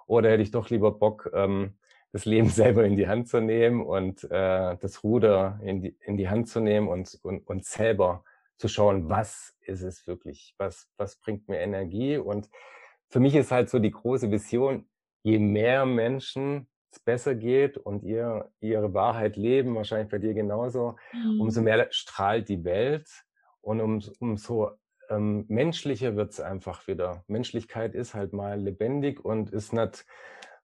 [0.07, 1.79] Oder hätte ich doch lieber Bock, ähm,
[2.13, 6.17] das Leben selber in die Hand zu nehmen und äh, das Ruder in die, in
[6.17, 8.25] die Hand zu nehmen und, und, und selber
[8.57, 12.49] zu schauen, was ist es wirklich, was, was bringt mir Energie und
[13.09, 14.89] für mich ist halt so die große Vision,
[15.23, 20.97] je mehr Menschen es besser geht und ihr ihre Wahrheit leben, wahrscheinlich bei dir genauso,
[21.13, 21.41] mhm.
[21.41, 23.09] umso mehr strahlt die Welt
[23.61, 24.71] und um, umso
[25.09, 27.25] ähm, menschlicher wird es einfach wieder.
[27.27, 30.07] Menschlichkeit ist halt mal lebendig und ist nicht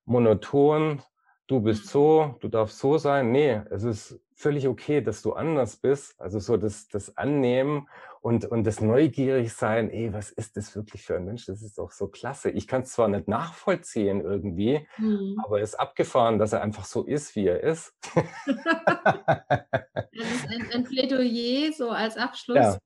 [0.05, 1.03] monoton,
[1.47, 3.31] du bist so, du darfst so sein.
[3.31, 6.19] Nee, es ist völlig okay, dass du anders bist.
[6.21, 7.89] Also so das, das Annehmen
[8.23, 11.47] und, und das neugierig sein, ey, was ist das wirklich für ein Mensch?
[11.47, 12.51] Das ist doch so klasse.
[12.51, 15.41] Ich kann es zwar nicht nachvollziehen irgendwie, mhm.
[15.45, 17.93] aber es ist abgefahren, dass er einfach so ist, wie er ist.
[18.15, 18.57] das
[20.13, 22.79] ist ein, ein, Plädoyer so als Abschluss ja.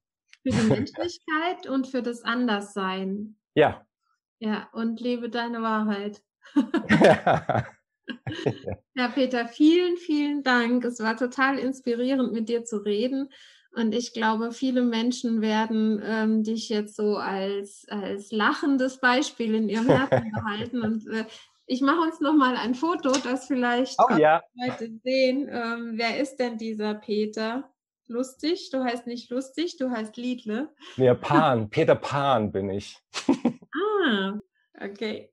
[0.42, 3.36] für die Menschlichkeit und für das Anderssein.
[3.54, 3.86] Ja.
[4.38, 6.22] Ja, und lebe deine Wahrheit.
[6.88, 7.66] ja.
[8.94, 10.84] Ja, Peter, vielen, vielen Dank.
[10.84, 13.28] Es war total inspirierend, mit dir zu reden.
[13.74, 19.68] Und ich glaube, viele Menschen werden ähm, dich jetzt so als, als lachendes Beispiel in
[19.68, 20.80] ihrem Herzen behalten.
[20.82, 21.24] Und äh,
[21.66, 24.42] ich mache uns noch mal ein Foto, das vielleicht oh, ja.
[24.54, 25.48] Leute sehen.
[25.50, 27.70] Ähm, wer ist denn dieser Peter?
[28.08, 28.70] Lustig?
[28.70, 30.72] Du heißt nicht lustig, du heißt Liedle.
[30.96, 31.68] Ja, Pan.
[31.68, 32.98] Peter Pan bin ich.
[33.28, 34.38] ah,
[34.80, 35.30] Okay.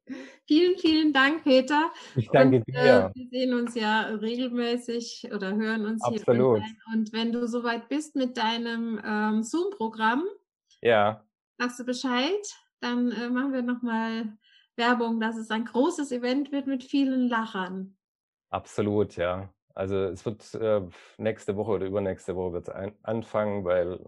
[0.47, 1.91] Vielen, vielen Dank, Peter.
[2.15, 3.11] Ich danke und, dir.
[3.13, 6.63] Äh, wir sehen uns ja regelmäßig oder hören uns Absolut.
[6.63, 6.75] hier.
[6.93, 10.23] Und wenn du soweit bist mit deinem ähm, Zoom-Programm,
[10.81, 11.25] ja.
[11.57, 14.37] sagst du Bescheid, dann äh, machen wir nochmal
[14.77, 17.97] Werbung, dass es ein großes Event wird mit vielen Lachern.
[18.49, 19.49] Absolut, ja.
[19.75, 20.81] Also es wird äh,
[21.17, 23.99] nächste Woche oder übernächste Woche wird es anfangen, weil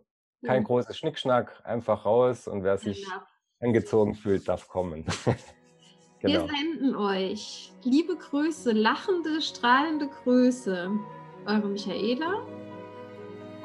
[0.45, 0.67] kein ja.
[0.67, 3.25] großes Schnickschnack, einfach raus und wer sich ja
[3.65, 5.05] angezogen fühlt, darf kommen.
[6.19, 6.33] genau.
[6.33, 10.89] Wir senden euch liebe Grüße, lachende, strahlende Grüße.
[11.45, 12.41] Eure Michaela.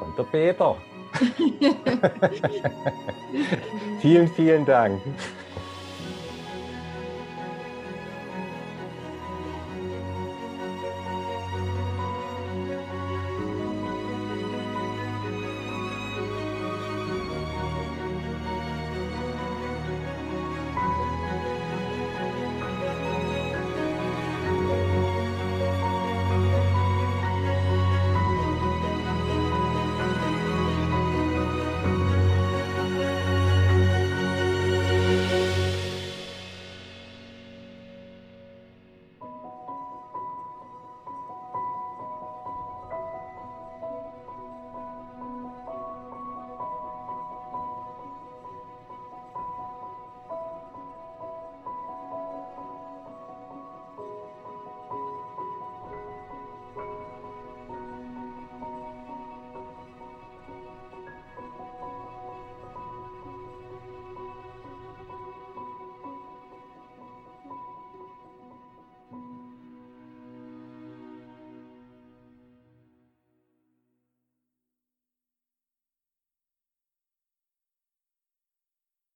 [0.01, 0.77] Und der Peter.
[4.01, 5.03] vielen, vielen Dank.